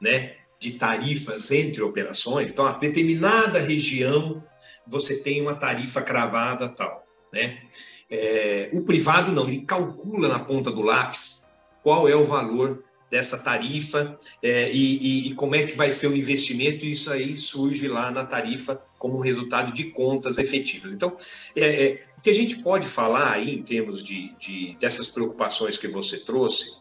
né, 0.00 0.36
de 0.58 0.72
tarifas 0.72 1.50
entre 1.50 1.82
operações. 1.82 2.50
Então, 2.50 2.66
a 2.66 2.72
determinada 2.72 3.60
região 3.60 4.42
você 4.86 5.16
tem 5.18 5.40
uma 5.40 5.54
tarifa 5.54 6.02
cravada 6.02 6.68
tal, 6.68 7.06
né? 7.32 7.62
É, 8.10 8.68
o 8.72 8.84
privado 8.84 9.32
não, 9.32 9.48
ele 9.48 9.62
calcula 9.62 10.28
na 10.28 10.38
ponta 10.38 10.70
do 10.70 10.82
lápis 10.82 11.46
qual 11.82 12.08
é 12.08 12.14
o 12.14 12.24
valor 12.24 12.84
dessa 13.12 13.36
tarifa 13.36 14.18
é, 14.42 14.72
e, 14.72 15.28
e, 15.28 15.34
como 15.34 15.54
é 15.54 15.62
que 15.64 15.76
vai 15.76 15.90
ser 15.90 16.06
o 16.06 16.16
investimento, 16.16 16.86
e 16.86 16.92
isso 16.92 17.12
aí 17.12 17.36
surge 17.36 17.86
lá 17.86 18.10
na 18.10 18.24
tarifa 18.24 18.82
como 18.98 19.20
resultado 19.20 19.70
de 19.70 19.84
contas 19.90 20.38
efetivas. 20.38 20.90
Então, 20.92 21.14
é, 21.54 21.84
é, 21.84 22.04
o 22.16 22.22
que 22.22 22.30
a 22.30 22.34
gente 22.34 22.56
pode 22.62 22.88
falar 22.88 23.32
aí 23.32 23.56
em 23.56 23.62
termos 23.62 24.02
de, 24.02 24.34
de 24.38 24.78
dessas 24.80 25.08
preocupações 25.08 25.76
que 25.76 25.88
você 25.88 26.20
trouxe, 26.20 26.80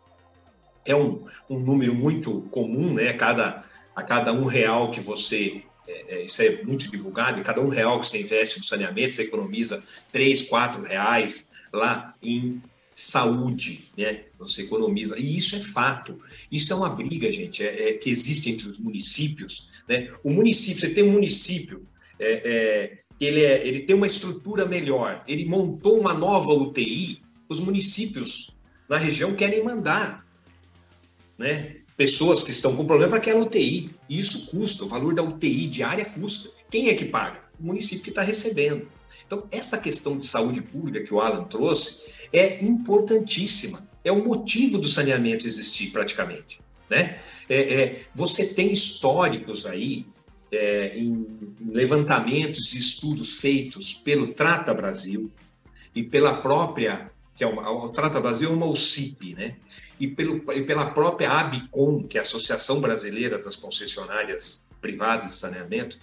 é 0.88 0.96
um, 0.96 1.22
um 1.50 1.60
número 1.60 1.94
muito 1.94 2.40
comum, 2.50 2.94
né? 2.94 3.12
Cada, 3.12 3.66
a 3.94 4.02
cada 4.02 4.32
um 4.32 4.46
real 4.46 4.90
que 4.90 5.02
você 5.02 5.62
é, 5.86 6.16
é, 6.16 6.24
isso 6.24 6.42
é 6.42 6.64
muito 6.64 6.90
divulgado, 6.90 7.42
e 7.42 7.44
cada 7.44 7.60
um 7.60 7.68
real 7.68 8.00
que 8.00 8.08
você 8.08 8.22
investe 8.22 8.58
no 8.58 8.64
saneamento, 8.64 9.16
você 9.16 9.24
economiza 9.24 9.84
três, 10.14 10.44
quatro 10.44 10.82
reais 10.82 11.52
lá 11.74 12.16
em 12.24 12.62
saúde, 13.04 13.86
né? 13.98 14.26
Você 14.40 14.64
economiza. 14.64 15.18
E 15.18 15.38
isso 15.38 15.56
é 15.56 15.62
fato. 15.62 16.18
Isso 16.52 16.72
é 16.74 16.76
uma 16.76 16.90
briga, 16.90 17.32
gente, 17.32 17.64
é, 17.64 17.90
é 17.90 17.94
que 17.94 18.10
existe 18.10 18.50
entre 18.50 18.68
os 18.68 18.80
municípios. 18.80 19.70
Né? 19.88 20.12
O 20.24 20.30
município, 20.30 20.82
você 20.82 20.90
tem 20.90 21.04
um 21.04 21.12
município, 21.12 21.84
é, 22.20 22.42
é, 22.44 22.98
ele, 23.20 23.44
é, 23.44 23.68
ele 23.68 23.80
tem 23.82 23.96
uma 23.96 24.08
estrutura 24.08 24.66
melhor, 24.66 25.24
ele 25.28 25.46
montou 25.46 26.00
uma 26.00 26.14
nova 26.14 26.54
UTI, 26.54 27.22
os 27.50 27.60
municípios 27.60 28.52
na 28.88 28.98
região 28.98 29.36
querem 29.36 29.64
mandar 29.64 30.26
né? 31.42 31.78
Pessoas 31.98 32.44
que 32.44 32.52
estão 32.52 32.76
com 32.76 32.86
problema 32.86 33.12
para 33.12 33.18
aquela 33.18 33.42
UTI. 33.42 33.90
E 34.08 34.20
isso 34.20 34.48
custa, 34.52 34.86
o 34.86 34.88
valor 34.88 35.14
da 35.14 35.24
UTI 35.24 35.66
diária 35.68 36.06
custa. 36.06 36.50
Quem 36.70 36.90
é 36.90 36.94
que 36.94 37.06
paga? 37.06 37.42
Município 37.62 38.04
que 38.04 38.10
está 38.10 38.22
recebendo. 38.22 38.88
Então, 39.26 39.46
essa 39.52 39.78
questão 39.78 40.18
de 40.18 40.26
saúde 40.26 40.62
pública 40.62 41.06
que 41.06 41.14
o 41.14 41.22
Alan 41.22 41.44
trouxe 41.46 42.10
é 42.34 42.64
importantíssima. 42.64 43.88
É 44.04 44.12
o 44.12 44.24
motivo 44.24 44.78
do 44.78 44.90
saneamento 44.90 45.48
existir, 45.48 45.92
praticamente. 45.92 46.60
Né? 46.90 47.20
É, 47.48 47.74
é, 47.74 48.02
você 48.14 48.48
tem 48.48 48.72
históricos 48.72 49.66
aí 49.66 50.06
é, 50.52 50.98
em 50.98 51.26
levantamentos 51.66 52.74
e 52.74 52.80
estudos 52.80 53.38
feitos 53.38 53.94
pelo 53.94 54.34
Trata 54.34 54.74
Brasil 54.74 55.32
e 55.96 56.04
pela 56.04 56.42
própria, 56.42 57.10
que 57.36 57.44
é 57.44 57.48
uma, 57.48 57.70
o 57.70 57.90
Trata 57.90 58.20
Brasil 58.20 58.50
é 58.50 58.54
uma 58.54 58.66
OCIP, 58.66 59.34
né? 59.34 59.56
e, 60.02 60.08
pelo, 60.08 60.42
e 60.52 60.64
pela 60.64 60.88
própria 60.88 61.32
ABICOM, 61.32 62.08
que 62.08 62.18
é 62.18 62.22
a 62.22 62.24
Associação 62.24 62.82
Brasileira 62.82 63.38
das 63.38 63.56
Concessionárias 63.56 64.66
Privadas 64.82 65.28
de 65.28 65.36
Saneamento, 65.36 66.00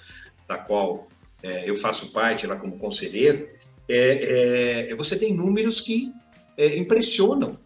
da 0.47 0.57
qual 0.57 1.09
é, 1.43 1.69
eu 1.69 1.77
faço 1.77 2.11
parte 2.13 2.47
lá 2.47 2.57
como 2.57 2.79
conselheiro, 2.79 3.49
é, 3.89 4.89
é, 4.91 4.95
você 4.95 5.19
tem 5.19 5.35
números 5.35 5.81
que 5.81 6.13
é, 6.57 6.77
impressionam. 6.77 7.59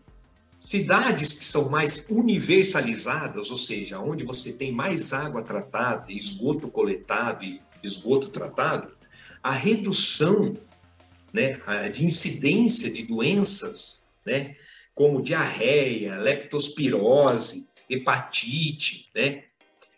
Cidades 0.59 1.35
que 1.35 1.45
são 1.45 1.71
mais 1.71 2.07
universalizadas, 2.09 3.51
ou 3.51 3.59
seja, 3.59 3.99
onde 3.99 4.25
você 4.25 4.53
tem 4.53 4.71
mais 4.71 5.13
água 5.13 5.43
tratada, 5.43 6.13
esgoto 6.13 6.69
coletado 6.69 7.45
e 7.45 7.61
esgoto 7.83 8.29
tratado, 8.29 8.93
a 9.43 9.51
redução 9.51 10.57
né, 11.33 11.59
de 11.93 12.05
incidência 12.05 12.93
de 12.93 13.05
doenças 13.05 14.09
né, 14.25 14.55
como 14.95 15.23
diarreia, 15.23 16.17
leptospirose, 16.19 17.67
hepatite, 17.89 19.11
né? 19.15 19.45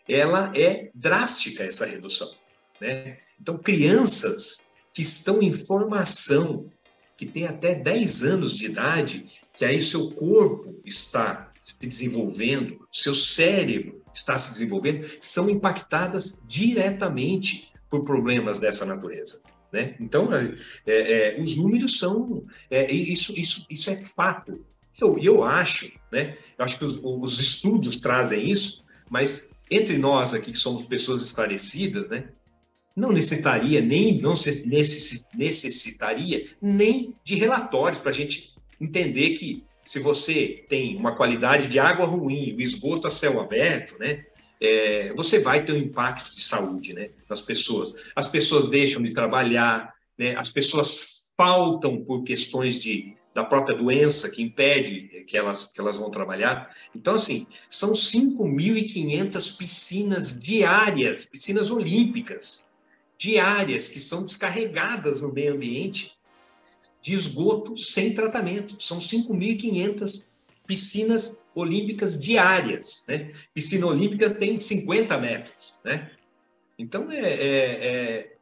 Ela 0.07 0.51
é 0.55 0.89
drástica 0.93 1.63
essa 1.63 1.85
redução, 1.85 2.31
né? 2.79 3.17
Então, 3.39 3.57
crianças 3.57 4.67
que 4.93 5.01
estão 5.01 5.41
em 5.41 5.51
formação, 5.51 6.69
que 7.17 7.25
têm 7.25 7.45
até 7.45 7.75
10 7.75 8.23
anos 8.23 8.57
de 8.57 8.65
idade, 8.65 9.25
que 9.55 9.65
aí 9.65 9.81
seu 9.81 10.11
corpo 10.11 10.79
está 10.85 11.49
se 11.61 11.79
desenvolvendo, 11.79 12.87
seu 12.91 13.15
cérebro 13.15 14.01
está 14.13 14.37
se 14.37 14.51
desenvolvendo, 14.51 15.05
são 15.19 15.49
impactadas 15.49 16.41
diretamente 16.47 17.73
por 17.89 18.05
problemas 18.05 18.59
dessa 18.59 18.85
natureza. 18.85 19.41
Né? 19.71 19.95
Então, 19.99 20.29
é, 20.33 20.55
é, 20.85 21.37
os 21.41 21.55
números 21.57 21.99
são. 21.99 22.45
É, 22.69 22.91
isso, 22.91 23.33
isso, 23.35 23.65
isso 23.69 23.89
é 23.89 24.01
fato. 24.03 24.63
Eu, 24.99 25.17
eu 25.19 25.43
acho, 25.43 25.91
né? 26.09 26.37
Eu 26.57 26.63
acho 26.63 26.79
que 26.79 26.85
os, 26.85 26.97
os 27.03 27.39
estudos 27.39 27.97
trazem 27.97 28.49
isso, 28.49 28.85
mas 29.09 29.51
entre 29.69 29.97
nós 29.97 30.33
aqui 30.33 30.53
que 30.53 30.57
somos 30.57 30.87
pessoas 30.87 31.21
esclarecidas, 31.21 32.11
né? 32.11 32.29
Não 32.95 33.11
necessitaria 33.11 33.81
nem 33.81 34.19
não 34.21 34.33
necessitaria 35.35 36.49
nem 36.61 37.13
de 37.23 37.35
relatórios 37.35 37.99
para 37.99 38.11
a 38.11 38.13
gente 38.13 38.55
entender 38.79 39.31
que 39.31 39.63
se 39.83 39.99
você 39.99 40.65
tem 40.69 40.95
uma 40.95 41.15
qualidade 41.15 41.67
de 41.67 41.77
água 41.77 42.05
ruim, 42.05 42.55
o 42.55 42.61
esgoto 42.61 43.07
a 43.07 43.11
céu 43.11 43.39
aberto, 43.39 43.99
né? 43.99 44.23
é, 44.59 45.13
você 45.13 45.39
vai 45.39 45.63
ter 45.63 45.73
um 45.73 45.77
impacto 45.77 46.33
de 46.33 46.41
saúde 46.41 46.93
né, 46.93 47.09
nas 47.29 47.41
pessoas. 47.41 47.93
As 48.15 48.27
pessoas 48.27 48.69
deixam 48.69 49.01
de 49.03 49.13
trabalhar, 49.13 49.93
né, 50.17 50.35
as 50.35 50.51
pessoas 50.51 51.31
faltam 51.37 52.03
por 52.03 52.23
questões 52.23 52.79
de, 52.79 53.15
da 53.33 53.43
própria 53.43 53.75
doença 53.75 54.29
que 54.29 54.41
impede 54.41 55.23
que 55.27 55.37
elas, 55.37 55.67
que 55.67 55.79
elas 55.79 55.97
vão 55.97 56.09
trabalhar. 56.09 56.69
Então, 56.95 57.15
assim, 57.15 57.45
são 57.69 57.93
5.500 57.93 59.57
piscinas 59.57 60.39
diárias, 60.39 61.25
piscinas 61.25 61.71
olímpicas, 61.71 62.73
diárias, 63.17 63.87
que 63.87 63.99
são 63.99 64.25
descarregadas 64.25 65.21
no 65.21 65.31
meio 65.31 65.53
ambiente 65.53 66.13
de 67.01 67.13
esgoto 67.13 67.77
sem 67.77 68.13
tratamento. 68.13 68.81
São 68.81 68.97
5.500 68.97 70.35
piscinas 70.65 71.43
olímpicas 71.53 72.19
diárias. 72.19 73.03
Né? 73.07 73.31
Piscina 73.53 73.85
olímpica 73.85 74.29
tem 74.29 74.57
50 74.57 75.17
metros. 75.17 75.75
Né? 75.83 76.11
Então, 76.77 77.11
é, 77.11 77.19
é, 77.19 77.87
é, 77.87 78.35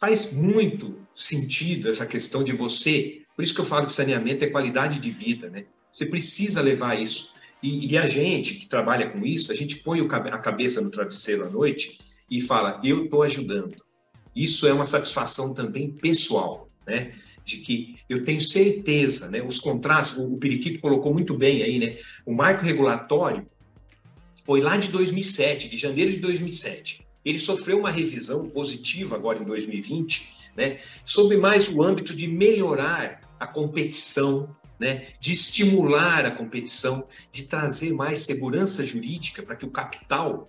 faz 0.00 0.32
muito 0.32 1.00
sentido 1.14 1.88
essa 1.88 2.06
questão 2.06 2.42
de 2.42 2.52
você. 2.52 3.22
Por 3.34 3.42
isso 3.42 3.54
que 3.54 3.60
eu 3.60 3.64
falo 3.66 3.86
que 3.86 3.92
saneamento 3.92 4.44
é 4.44 4.50
qualidade 4.50 4.98
de 4.98 5.10
vida. 5.10 5.48
Né? 5.48 5.64
Você 5.90 6.06
precisa 6.06 6.60
levar 6.60 7.00
isso. 7.00 7.34
E, 7.62 7.92
e 7.92 7.96
a 7.96 8.06
gente 8.06 8.54
que 8.54 8.66
trabalha 8.66 9.08
com 9.08 9.24
isso, 9.24 9.52
a 9.52 9.54
gente 9.54 9.76
põe 9.76 10.00
a 10.00 10.38
cabeça 10.38 10.80
no 10.80 10.90
travesseiro 10.90 11.46
à 11.46 11.48
noite 11.48 12.11
e 12.32 12.40
fala: 12.40 12.80
eu 12.82 13.04
estou 13.04 13.22
ajudando. 13.22 13.76
Isso 14.34 14.66
é 14.66 14.72
uma 14.72 14.86
satisfação 14.86 15.54
também 15.54 15.92
pessoal. 15.92 16.68
Né? 16.86 17.12
de 17.44 17.56
que 17.58 17.96
eu 18.08 18.24
tenho 18.24 18.40
certeza, 18.40 19.28
né, 19.28 19.42
os 19.42 19.58
contratos, 19.58 20.16
o, 20.16 20.38
Periquito 20.38 20.80
colocou 20.80 21.12
muito 21.12 21.36
bem 21.36 21.60
aí, 21.60 21.76
né, 21.76 21.96
o 22.24 22.32
marco 22.32 22.64
regulatório 22.64 23.44
foi 24.46 24.60
lá 24.60 24.76
de 24.76 24.92
2007, 24.92 25.68
de 25.68 25.76
janeiro 25.76 26.12
de 26.12 26.18
2007. 26.18 27.04
Ele 27.24 27.40
sofreu 27.40 27.80
uma 27.80 27.90
revisão 27.90 28.48
positiva 28.48 29.16
agora 29.16 29.40
em 29.40 29.44
2020, 29.44 30.52
né, 30.56 30.78
sobre 31.04 31.36
mais 31.36 31.68
o 31.68 31.82
âmbito 31.82 32.14
de 32.14 32.28
melhorar 32.28 33.20
a 33.40 33.46
competição, 33.48 34.54
né, 34.78 35.08
de 35.18 35.32
estimular 35.32 36.24
a 36.24 36.30
competição, 36.30 37.08
de 37.32 37.46
trazer 37.46 37.92
mais 37.92 38.20
segurança 38.20 38.86
jurídica 38.86 39.42
para 39.42 39.56
que 39.56 39.66
o 39.66 39.70
capital 39.70 40.48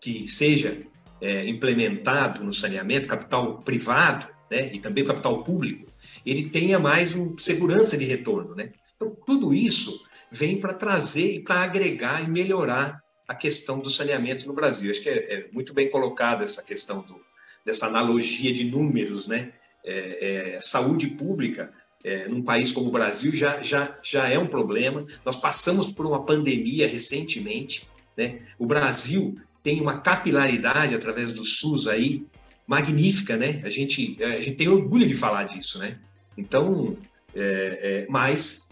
que 0.00 0.28
seja 0.28 0.78
é, 1.20 1.46
implementado 1.46 2.42
no 2.42 2.52
saneamento, 2.52 3.08
capital 3.08 3.58
privado, 3.58 4.26
né, 4.50 4.70
e 4.72 4.80
também 4.80 5.04
capital 5.04 5.44
público, 5.44 5.86
ele 6.24 6.48
tenha 6.48 6.78
mais 6.78 7.14
um, 7.14 7.36
segurança 7.38 7.96
de 7.96 8.04
retorno. 8.04 8.54
Né? 8.54 8.72
Então, 8.96 9.16
tudo 9.26 9.54
isso 9.54 10.04
vem 10.30 10.58
para 10.58 10.74
trazer 10.74 11.34
e 11.34 11.40
para 11.40 11.60
agregar 11.60 12.22
e 12.22 12.28
melhorar 12.28 13.00
a 13.26 13.34
questão 13.34 13.78
do 13.78 13.90
saneamento 13.90 14.46
no 14.46 14.52
Brasil. 14.52 14.90
Acho 14.90 15.02
que 15.02 15.08
é, 15.08 15.34
é 15.34 15.48
muito 15.52 15.72
bem 15.72 15.88
colocada 15.88 16.44
essa 16.44 16.62
questão 16.62 17.02
do, 17.02 17.20
dessa 17.64 17.86
analogia 17.86 18.52
de 18.52 18.64
números, 18.64 19.26
né? 19.26 19.52
É, 19.82 20.56
é, 20.56 20.60
saúde 20.60 21.06
pública 21.06 21.72
é, 22.04 22.28
num 22.28 22.42
país 22.42 22.72
como 22.72 22.88
o 22.88 22.92
Brasil 22.92 23.34
já, 23.34 23.62
já, 23.62 23.98
já 24.02 24.28
é 24.28 24.38
um 24.38 24.46
problema. 24.46 25.06
Nós 25.24 25.36
passamos 25.36 25.92
por 25.92 26.06
uma 26.06 26.24
pandemia 26.24 26.86
recentemente. 26.86 27.88
Né? 28.16 28.40
O 28.58 28.66
Brasil 28.66 29.36
tem 29.62 29.80
uma 29.80 30.00
capilaridade 30.00 30.94
através 30.94 31.32
do 31.32 31.44
SUS 31.44 31.86
aí 31.86 32.26
magnífica, 32.66 33.36
né? 33.36 33.60
A 33.64 33.70
gente, 33.70 34.22
a 34.22 34.38
gente 34.38 34.56
tem 34.56 34.68
orgulho 34.68 35.06
de 35.06 35.14
falar 35.14 35.44
disso, 35.44 35.78
né? 35.78 35.98
Então, 36.36 36.96
é, 37.34 38.04
é, 38.04 38.06
mas 38.08 38.70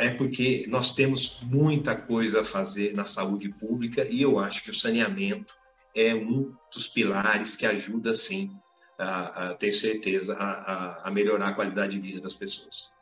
é 0.00 0.10
porque 0.10 0.66
nós 0.68 0.94
temos 0.94 1.40
muita 1.44 1.96
coisa 1.96 2.42
a 2.42 2.44
fazer 2.44 2.94
na 2.94 3.04
saúde 3.04 3.48
pública 3.48 4.06
e 4.08 4.20
eu 4.20 4.38
acho 4.38 4.62
que 4.62 4.70
o 4.70 4.74
saneamento 4.74 5.54
é 5.94 6.14
um 6.14 6.52
dos 6.72 6.88
pilares 6.88 7.56
que 7.56 7.66
ajuda, 7.66 8.12
sim, 8.14 8.50
a, 8.98 9.50
a 9.50 9.54
ter 9.54 9.72
certeza, 9.72 10.34
a, 10.34 11.08
a, 11.08 11.10
melhorar 11.10 11.48
a 11.48 11.52
qualidade 11.52 11.98
de 11.98 12.06
vida 12.06 12.20
das 12.20 12.34
pessoas. 12.34 12.92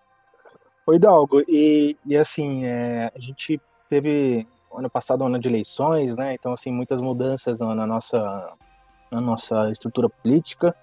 Oi, 0.87 0.99
Dalgo, 0.99 1.42
e, 1.49 1.96
e 2.07 2.16
assim, 2.16 2.64
é, 2.64 3.11
a 3.14 3.18
gente 3.18 3.61
teve 3.88 4.46
ano 4.76 4.90
passado 4.90 5.24
ano 5.24 5.38
de 5.38 5.48
eleições, 5.48 6.14
né? 6.16 6.34
Então, 6.34 6.52
assim, 6.52 6.70
muitas 6.70 7.00
mudanças 7.00 7.58
na, 7.58 7.74
na 7.74 7.86
nossa, 7.86 8.52
na 9.10 9.20
nossa 9.20 9.70
estrutura 9.70 10.08
política. 10.08 10.74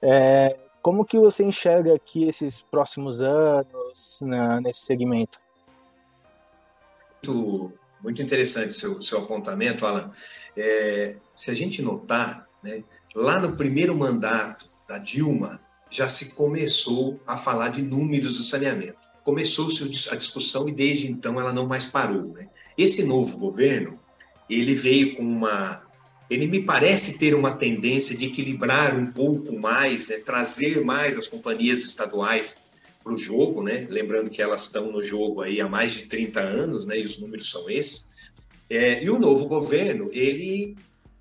É, 0.00 0.58
como 0.80 1.04
que 1.04 1.18
você 1.18 1.42
enxerga 1.42 1.94
aqui 1.94 2.28
esses 2.28 2.62
próximos 2.62 3.22
anos 3.22 4.20
na, 4.22 4.60
nesse 4.60 4.80
segmento? 4.80 5.40
Muito, 7.26 7.72
muito 8.02 8.22
interessante 8.22 8.74
seu, 8.74 9.00
seu 9.00 9.20
apontamento, 9.20 9.86
Alan. 9.86 10.10
É, 10.56 11.16
se 11.34 11.50
a 11.50 11.54
gente 11.54 11.80
notar, 11.80 12.46
né, 12.62 12.84
lá 13.14 13.40
no 13.40 13.56
primeiro 13.56 13.96
mandato 13.96 14.68
da 14.86 14.98
Dilma, 14.98 15.58
já 15.88 16.08
se 16.08 16.34
começou 16.34 17.18
a 17.26 17.36
falar 17.36 17.70
de 17.70 17.80
números 17.80 18.36
do 18.36 18.42
saneamento. 18.42 19.08
Começou-se 19.24 20.10
a 20.10 20.16
discussão 20.16 20.68
e 20.68 20.72
desde 20.72 21.10
então 21.10 21.40
ela 21.40 21.52
não 21.52 21.66
mais 21.66 21.86
parou. 21.86 22.24
Né? 22.34 22.48
Esse 22.76 23.04
novo 23.04 23.38
governo, 23.38 23.98
ele 24.48 24.74
veio 24.74 25.16
com 25.16 25.22
uma 25.22 25.82
ele 26.30 26.46
me 26.46 26.62
parece 26.62 27.18
ter 27.18 27.34
uma 27.34 27.52
tendência 27.52 28.16
de 28.16 28.26
equilibrar 28.26 28.98
um 28.98 29.12
pouco 29.12 29.56
mais, 29.58 30.08
né, 30.08 30.18
trazer 30.20 30.82
mais 30.82 31.16
as 31.18 31.28
companhias 31.28 31.84
estaduais 31.84 32.56
para 33.02 33.12
o 33.12 33.18
jogo, 33.18 33.62
né? 33.62 33.86
lembrando 33.90 34.30
que 34.30 34.40
elas 34.40 34.62
estão 34.62 34.90
no 34.90 35.04
jogo 35.04 35.42
aí 35.42 35.60
há 35.60 35.68
mais 35.68 35.92
de 35.92 36.06
30 36.06 36.40
anos, 36.40 36.86
né? 36.86 36.98
e 36.98 37.04
os 37.04 37.18
números 37.18 37.50
são 37.50 37.68
esses. 37.68 38.14
É, 38.70 39.04
e 39.04 39.10
o 39.10 39.18
novo 39.18 39.46
governo, 39.46 40.08
ele 40.12 40.74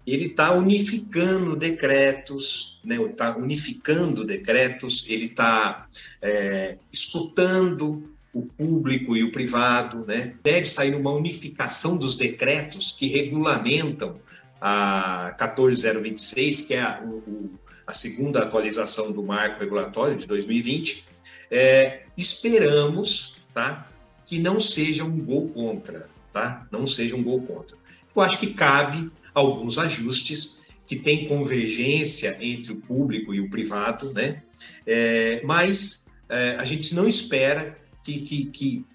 ele 0.06 0.26
está 0.26 0.52
unificando 0.54 1.56
decretos, 1.56 2.82
né? 2.84 3.02
Está 3.02 3.38
unificando 3.38 4.26
decretos, 4.26 5.06
ele 5.08 5.28
está 5.28 5.86
é, 6.22 6.78
escutando 6.92 8.13
o 8.34 8.42
público 8.42 9.16
e 9.16 9.24
o 9.24 9.32
privado, 9.32 10.06
né? 10.06 10.36
Deve 10.42 10.66
sair 10.66 10.96
uma 10.96 11.12
unificação 11.12 11.98
dos 11.98 12.16
decretos 12.16 12.92
que 12.92 13.08
regulamentam 13.08 14.16
a 14.60 15.36
14026, 15.38 16.62
que 16.62 16.74
é 16.74 16.82
a, 16.82 17.02
o, 17.04 17.52
a 17.86 17.94
segunda 17.94 18.42
atualização 18.42 19.12
do 19.12 19.22
marco 19.22 19.60
regulatório 19.60 20.16
de 20.16 20.26
2020, 20.26 21.04
é, 21.52 22.04
esperamos 22.18 23.42
tá, 23.54 23.88
que 24.26 24.40
não 24.40 24.60
seja 24.60 25.04
um 25.04 25.20
gol 25.20 25.50
contra, 25.50 26.10
tá? 26.32 26.66
Não 26.72 26.88
seja 26.88 27.16
um 27.16 27.22
gol 27.22 27.42
contra. 27.42 27.78
Eu 28.16 28.22
acho 28.22 28.40
que 28.40 28.54
cabe 28.54 29.12
alguns 29.34 29.78
ajustes 29.78 30.64
que 30.88 30.96
tem 30.96 31.28
convergência 31.28 32.38
entre 32.42 32.74
o 32.74 32.78
público 32.78 33.34
e 33.34 33.40
o 33.40 33.50
privado, 33.50 34.12
né? 34.14 34.42
É, 34.88 35.42
mas 35.44 36.08
é, 36.30 36.56
a 36.58 36.64
gente 36.64 36.96
não 36.96 37.08
espera 37.08 37.78
que, 38.04 38.20
que, 38.20 38.46
que, 38.46 38.86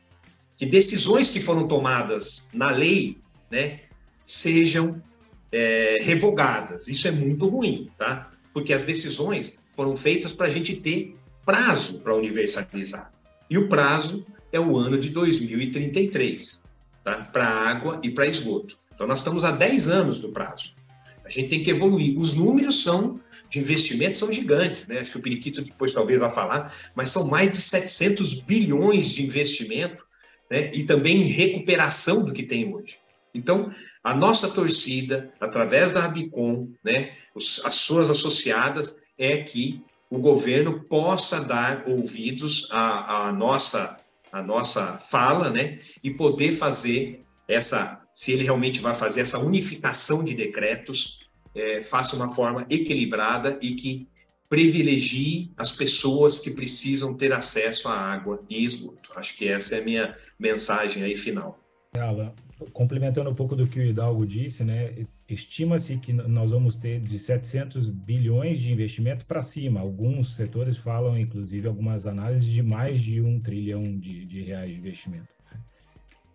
que, 0.56 0.66
decisões 0.66 1.30
que 1.30 1.40
foram 1.40 1.66
tomadas 1.66 2.50
na 2.52 2.70
lei, 2.70 3.18
né, 3.50 3.80
sejam 4.24 5.00
é, 5.50 5.98
revogadas. 6.02 6.88
Isso 6.88 7.08
é 7.08 7.10
muito 7.10 7.48
ruim, 7.48 7.88
tá? 7.96 8.30
Porque 8.52 8.72
as 8.72 8.82
decisões 8.82 9.56
foram 9.74 9.96
feitas 9.96 10.32
para 10.32 10.46
a 10.46 10.50
gente 10.50 10.76
ter 10.76 11.14
prazo 11.44 12.00
para 12.00 12.14
universalizar. 12.14 13.10
E 13.48 13.56
o 13.56 13.68
prazo 13.68 14.26
é 14.52 14.60
o 14.60 14.76
ano 14.76 14.98
de 14.98 15.10
2033, 15.10 16.64
tá? 17.02 17.24
Para 17.32 17.46
água 17.46 18.00
e 18.02 18.10
para 18.10 18.26
esgoto. 18.26 18.76
Então, 18.94 19.06
nós 19.06 19.20
estamos 19.20 19.44
há 19.44 19.52
10 19.52 19.88
anos 19.88 20.20
do 20.20 20.30
prazo. 20.30 20.74
A 21.24 21.30
gente 21.30 21.48
tem 21.48 21.62
que 21.62 21.70
evoluir. 21.70 22.18
Os 22.18 22.34
números 22.34 22.82
são 22.82 23.20
de 23.48 23.58
investimento 23.58 24.18
são 24.18 24.32
gigantes, 24.32 24.86
né? 24.86 24.98
Acho 24.98 25.12
que 25.12 25.18
o 25.18 25.22
Periquito 25.22 25.62
depois 25.62 25.92
talvez 25.92 26.18
vá 26.18 26.30
falar, 26.30 26.74
mas 26.94 27.10
são 27.10 27.28
mais 27.28 27.52
de 27.52 27.60
700 27.60 28.42
bilhões 28.42 29.10
de 29.10 29.24
investimento, 29.24 30.04
né? 30.50 30.70
E 30.74 30.84
também 30.84 31.22
em 31.22 31.28
recuperação 31.28 32.24
do 32.24 32.32
que 32.32 32.42
tem 32.42 32.72
hoje. 32.74 32.98
Então, 33.34 33.70
a 34.02 34.14
nossa 34.14 34.48
torcida, 34.48 35.32
através 35.40 35.92
da 35.92 36.04
Abicom, 36.04 36.68
né, 36.82 37.12
as 37.36 37.74
suas 37.74 38.10
associadas, 38.10 38.96
é 39.18 39.36
que 39.36 39.82
o 40.10 40.18
governo 40.18 40.84
possa 40.84 41.40
dar 41.44 41.84
ouvidos 41.86 42.68
à, 42.70 43.28
à, 43.28 43.32
nossa, 43.32 44.00
nossa 44.46 44.98
fala 44.98 45.50
né, 45.50 45.78
e 46.02 46.10
poder 46.10 46.52
fazer 46.52 47.20
essa, 47.46 48.02
se 48.14 48.32
ele 48.32 48.44
realmente 48.44 48.80
vai 48.80 48.94
fazer 48.94 49.20
essa 49.20 49.38
unificação 49.38 50.24
de 50.24 50.34
decretos, 50.34 51.27
é, 51.54 51.82
faça 51.82 52.16
uma 52.16 52.28
forma 52.28 52.66
equilibrada 52.70 53.58
e 53.62 53.74
que 53.74 54.08
privilegie 54.48 55.52
as 55.56 55.72
pessoas 55.72 56.38
que 56.40 56.52
precisam 56.52 57.14
ter 57.14 57.32
acesso 57.32 57.88
à 57.88 57.92
água 57.92 58.40
e 58.48 58.64
esgoto. 58.64 59.12
Acho 59.14 59.36
que 59.36 59.48
essa 59.48 59.76
é 59.76 59.80
a 59.80 59.84
minha 59.84 60.16
mensagem 60.38 61.02
aí 61.02 61.16
final. 61.16 61.58
Alan, 61.96 62.32
complementando 62.72 63.30
um 63.30 63.34
pouco 63.34 63.54
do 63.54 63.66
que 63.66 63.78
o 63.78 63.84
Hidalgo 63.84 64.26
disse, 64.26 64.64
né, 64.64 65.06
estima-se 65.28 65.98
que 65.98 66.12
nós 66.12 66.50
vamos 66.50 66.76
ter 66.76 67.00
de 67.00 67.18
700 67.18 67.90
bilhões 67.90 68.60
de 68.60 68.72
investimento 68.72 69.26
para 69.26 69.42
cima. 69.42 69.80
Alguns 69.80 70.34
setores 70.34 70.78
falam, 70.78 71.18
inclusive, 71.18 71.68
algumas 71.68 72.06
análises 72.06 72.48
de 72.48 72.62
mais 72.62 73.00
de 73.00 73.20
um 73.20 73.40
trilhão 73.40 73.82
de, 73.98 74.24
de 74.24 74.42
reais 74.42 74.70
de 74.70 74.78
investimento. 74.78 75.28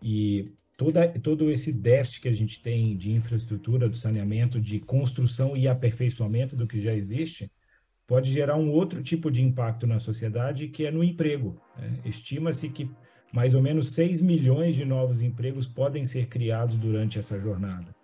E 0.02 0.52
toda, 0.77 1.07
todo 1.19 1.49
esse 1.51 1.71
déficit 1.71 2.21
que 2.21 2.27
a 2.27 2.33
gente 2.33 2.62
tem 2.62 2.95
de 2.95 3.12
infraestrutura, 3.12 3.89
do 3.89 3.97
saneamento, 3.97 4.59
de 4.59 4.79
construção 4.79 5.55
e 5.55 5.67
aperfeiçoamento 5.67 6.55
do 6.55 6.67
que 6.67 6.81
já 6.81 6.93
existe, 6.93 7.51
pode 8.05 8.31
gerar 8.31 8.55
um 8.55 8.69
outro 8.69 9.01
tipo 9.01 9.31
de 9.31 9.41
impacto 9.41 9.88
na 9.88 9.99
sociedade, 9.99 10.67
que 10.67 10.86
é 10.86 10.91
no 10.91 11.03
emprego. 11.03 11.59
Né? 11.77 11.99
Estima-se 12.05 12.69
que 12.69 12.89
mais 13.31 13.53
ou 13.53 13.62
menos 13.62 13.93
6 13.93 14.21
milhões 14.21 14.75
de 14.75 14.86
novos 14.86 15.21
empregos 15.21 15.65
podem 15.65 16.05
ser 16.05 16.27
criados 16.27 16.75
durante 16.75 17.17
essa 17.17 17.39
jornada. 17.39 17.95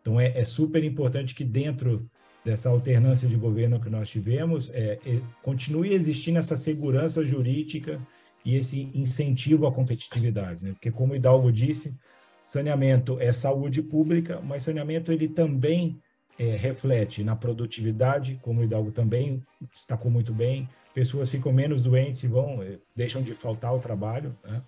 Então, 0.00 0.20
é, 0.20 0.38
é 0.38 0.44
super 0.44 0.84
importante 0.84 1.34
que 1.34 1.42
dentro 1.42 2.08
dessa 2.44 2.68
alternância 2.68 3.28
de 3.28 3.34
governo 3.34 3.80
que 3.80 3.90
nós 3.90 4.08
tivemos, 4.08 4.70
é, 4.72 5.00
é, 5.04 5.20
continue 5.42 5.92
existindo 5.92 6.38
essa 6.38 6.56
segurança 6.56 7.26
jurídica 7.26 8.00
e 8.46 8.54
esse 8.54 8.88
incentivo 8.94 9.66
à 9.66 9.72
competitividade. 9.72 10.62
Né? 10.62 10.70
Porque, 10.70 10.92
como 10.92 11.12
o 11.12 11.16
Hidalgo 11.16 11.50
disse, 11.50 11.98
saneamento 12.44 13.18
é 13.20 13.32
saúde 13.32 13.82
pública, 13.82 14.40
mas 14.40 14.62
saneamento 14.62 15.10
ele 15.10 15.26
também 15.26 16.00
é, 16.38 16.54
reflete 16.54 17.24
na 17.24 17.34
produtividade, 17.34 18.38
como 18.40 18.60
o 18.60 18.64
Hidalgo 18.64 18.92
também 18.92 19.40
destacou 19.74 20.12
muito 20.12 20.32
bem, 20.32 20.68
pessoas 20.94 21.28
ficam 21.28 21.52
menos 21.52 21.82
doentes 21.82 22.22
e 22.22 22.28
vão, 22.28 22.62
é, 22.62 22.78
deixam 22.94 23.20
de 23.20 23.34
faltar 23.34 23.70
ao 23.70 23.80
trabalho, 23.80 24.32
né? 24.44 24.62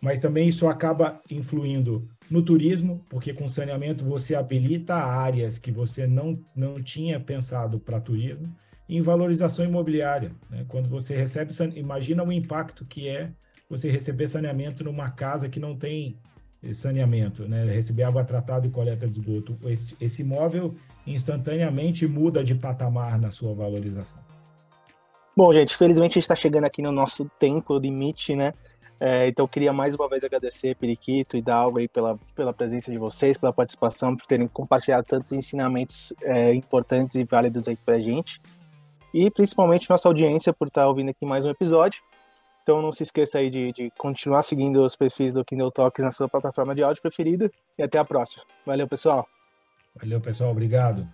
mas 0.00 0.20
também 0.20 0.48
isso 0.48 0.66
acaba 0.66 1.20
influindo 1.30 2.08
no 2.28 2.42
turismo, 2.42 3.00
porque 3.08 3.32
com 3.32 3.48
saneamento 3.48 4.04
você 4.04 4.34
habilita 4.34 4.96
áreas 4.96 5.58
que 5.58 5.70
você 5.70 6.08
não, 6.08 6.36
não 6.56 6.74
tinha 6.74 7.20
pensado 7.20 7.78
para 7.78 8.00
turismo, 8.00 8.52
em 8.88 9.00
valorização 9.00 9.64
imobiliária. 9.64 10.32
Né? 10.50 10.64
Quando 10.68 10.88
você 10.88 11.14
recebe, 11.14 11.52
imagina 11.74 12.22
o 12.22 12.32
impacto 12.32 12.84
que 12.84 13.08
é 13.08 13.30
você 13.68 13.90
receber 13.90 14.28
saneamento 14.28 14.84
numa 14.84 15.10
casa 15.10 15.48
que 15.48 15.58
não 15.58 15.76
tem 15.76 16.16
saneamento, 16.72 17.48
né? 17.48 17.64
receber 17.64 18.04
água 18.04 18.24
tratada 18.24 18.66
e 18.66 18.70
coleta 18.70 19.06
de 19.06 19.18
esgoto. 19.18 19.56
Esse, 19.64 19.96
esse 20.00 20.22
imóvel 20.22 20.74
instantaneamente 21.06 22.06
muda 22.06 22.42
de 22.42 22.54
patamar 22.54 23.18
na 23.18 23.30
sua 23.30 23.54
valorização. 23.54 24.20
Bom, 25.36 25.52
gente, 25.52 25.76
felizmente 25.76 26.12
a 26.12 26.14
gente 26.14 26.22
está 26.22 26.34
chegando 26.34 26.64
aqui 26.64 26.80
no 26.80 26.90
nosso 26.90 27.30
tempo 27.38 27.76
limite, 27.78 28.34
né? 28.34 28.54
É, 28.98 29.28
então, 29.28 29.46
queria 29.46 29.72
mais 29.72 29.94
uma 29.94 30.08
vez 30.08 30.24
agradecer 30.24 30.74
Periquito 30.74 31.36
e 31.36 31.42
Dalva 31.42 31.80
aí 31.80 31.88
pela, 31.88 32.18
pela 32.34 32.52
presença 32.52 32.90
de 32.90 32.96
vocês, 32.96 33.36
pela 33.36 33.52
participação, 33.52 34.16
por 34.16 34.26
terem 34.26 34.48
compartilhado 34.48 35.06
tantos 35.06 35.32
ensinamentos 35.32 36.14
é, 36.22 36.54
importantes 36.54 37.16
e 37.16 37.24
válidos 37.24 37.68
aí 37.68 37.76
para 37.76 37.96
a 37.96 38.00
gente. 38.00 38.40
E 39.12 39.30
principalmente 39.30 39.88
nossa 39.88 40.08
audiência 40.08 40.52
por 40.52 40.68
estar 40.68 40.82
tá 40.82 40.88
ouvindo 40.88 41.10
aqui 41.10 41.24
mais 41.24 41.44
um 41.44 41.50
episódio. 41.50 42.02
Então, 42.62 42.82
não 42.82 42.90
se 42.90 43.04
esqueça 43.04 43.38
aí 43.38 43.48
de, 43.48 43.72
de 43.72 43.92
continuar 43.96 44.42
seguindo 44.42 44.84
os 44.84 44.96
perfis 44.96 45.32
do 45.32 45.44
Kindle 45.44 45.70
Talks 45.70 46.04
na 46.04 46.10
sua 46.10 46.28
plataforma 46.28 46.74
de 46.74 46.82
áudio 46.82 47.00
preferida. 47.00 47.50
E 47.78 47.82
até 47.82 47.96
a 47.96 48.04
próxima. 48.04 48.42
Valeu, 48.66 48.88
pessoal. 48.88 49.28
Valeu, 49.94 50.20
pessoal. 50.20 50.50
Obrigado. 50.50 51.06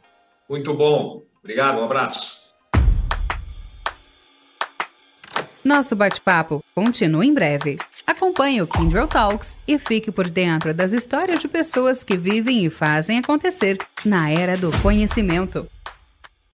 Muito 0.48 0.72
bom. 0.72 1.22
Obrigado. 1.40 1.81
Um 1.81 1.85
abraço. 1.85 2.42
Nosso 5.64 5.94
bate-papo 5.94 6.64
continua 6.74 7.24
em 7.24 7.33
breve. 7.33 7.78
Acompanhe 8.07 8.61
o 8.62 8.66
Kindle 8.66 9.07
Talks 9.07 9.57
e 9.68 9.78
fique 9.78 10.11
por 10.11 10.28
dentro 10.28 10.74
das 10.74 10.92
histórias 10.92 11.40
de 11.40 11.46
pessoas 11.46 12.02
que 12.02 12.16
vivem 12.16 12.64
e 12.64 12.70
fazem 12.70 13.18
acontecer 13.18 13.76
na 14.05 14.31
era 14.31 14.57
do 14.57 14.70
conhecimento. 14.81 15.68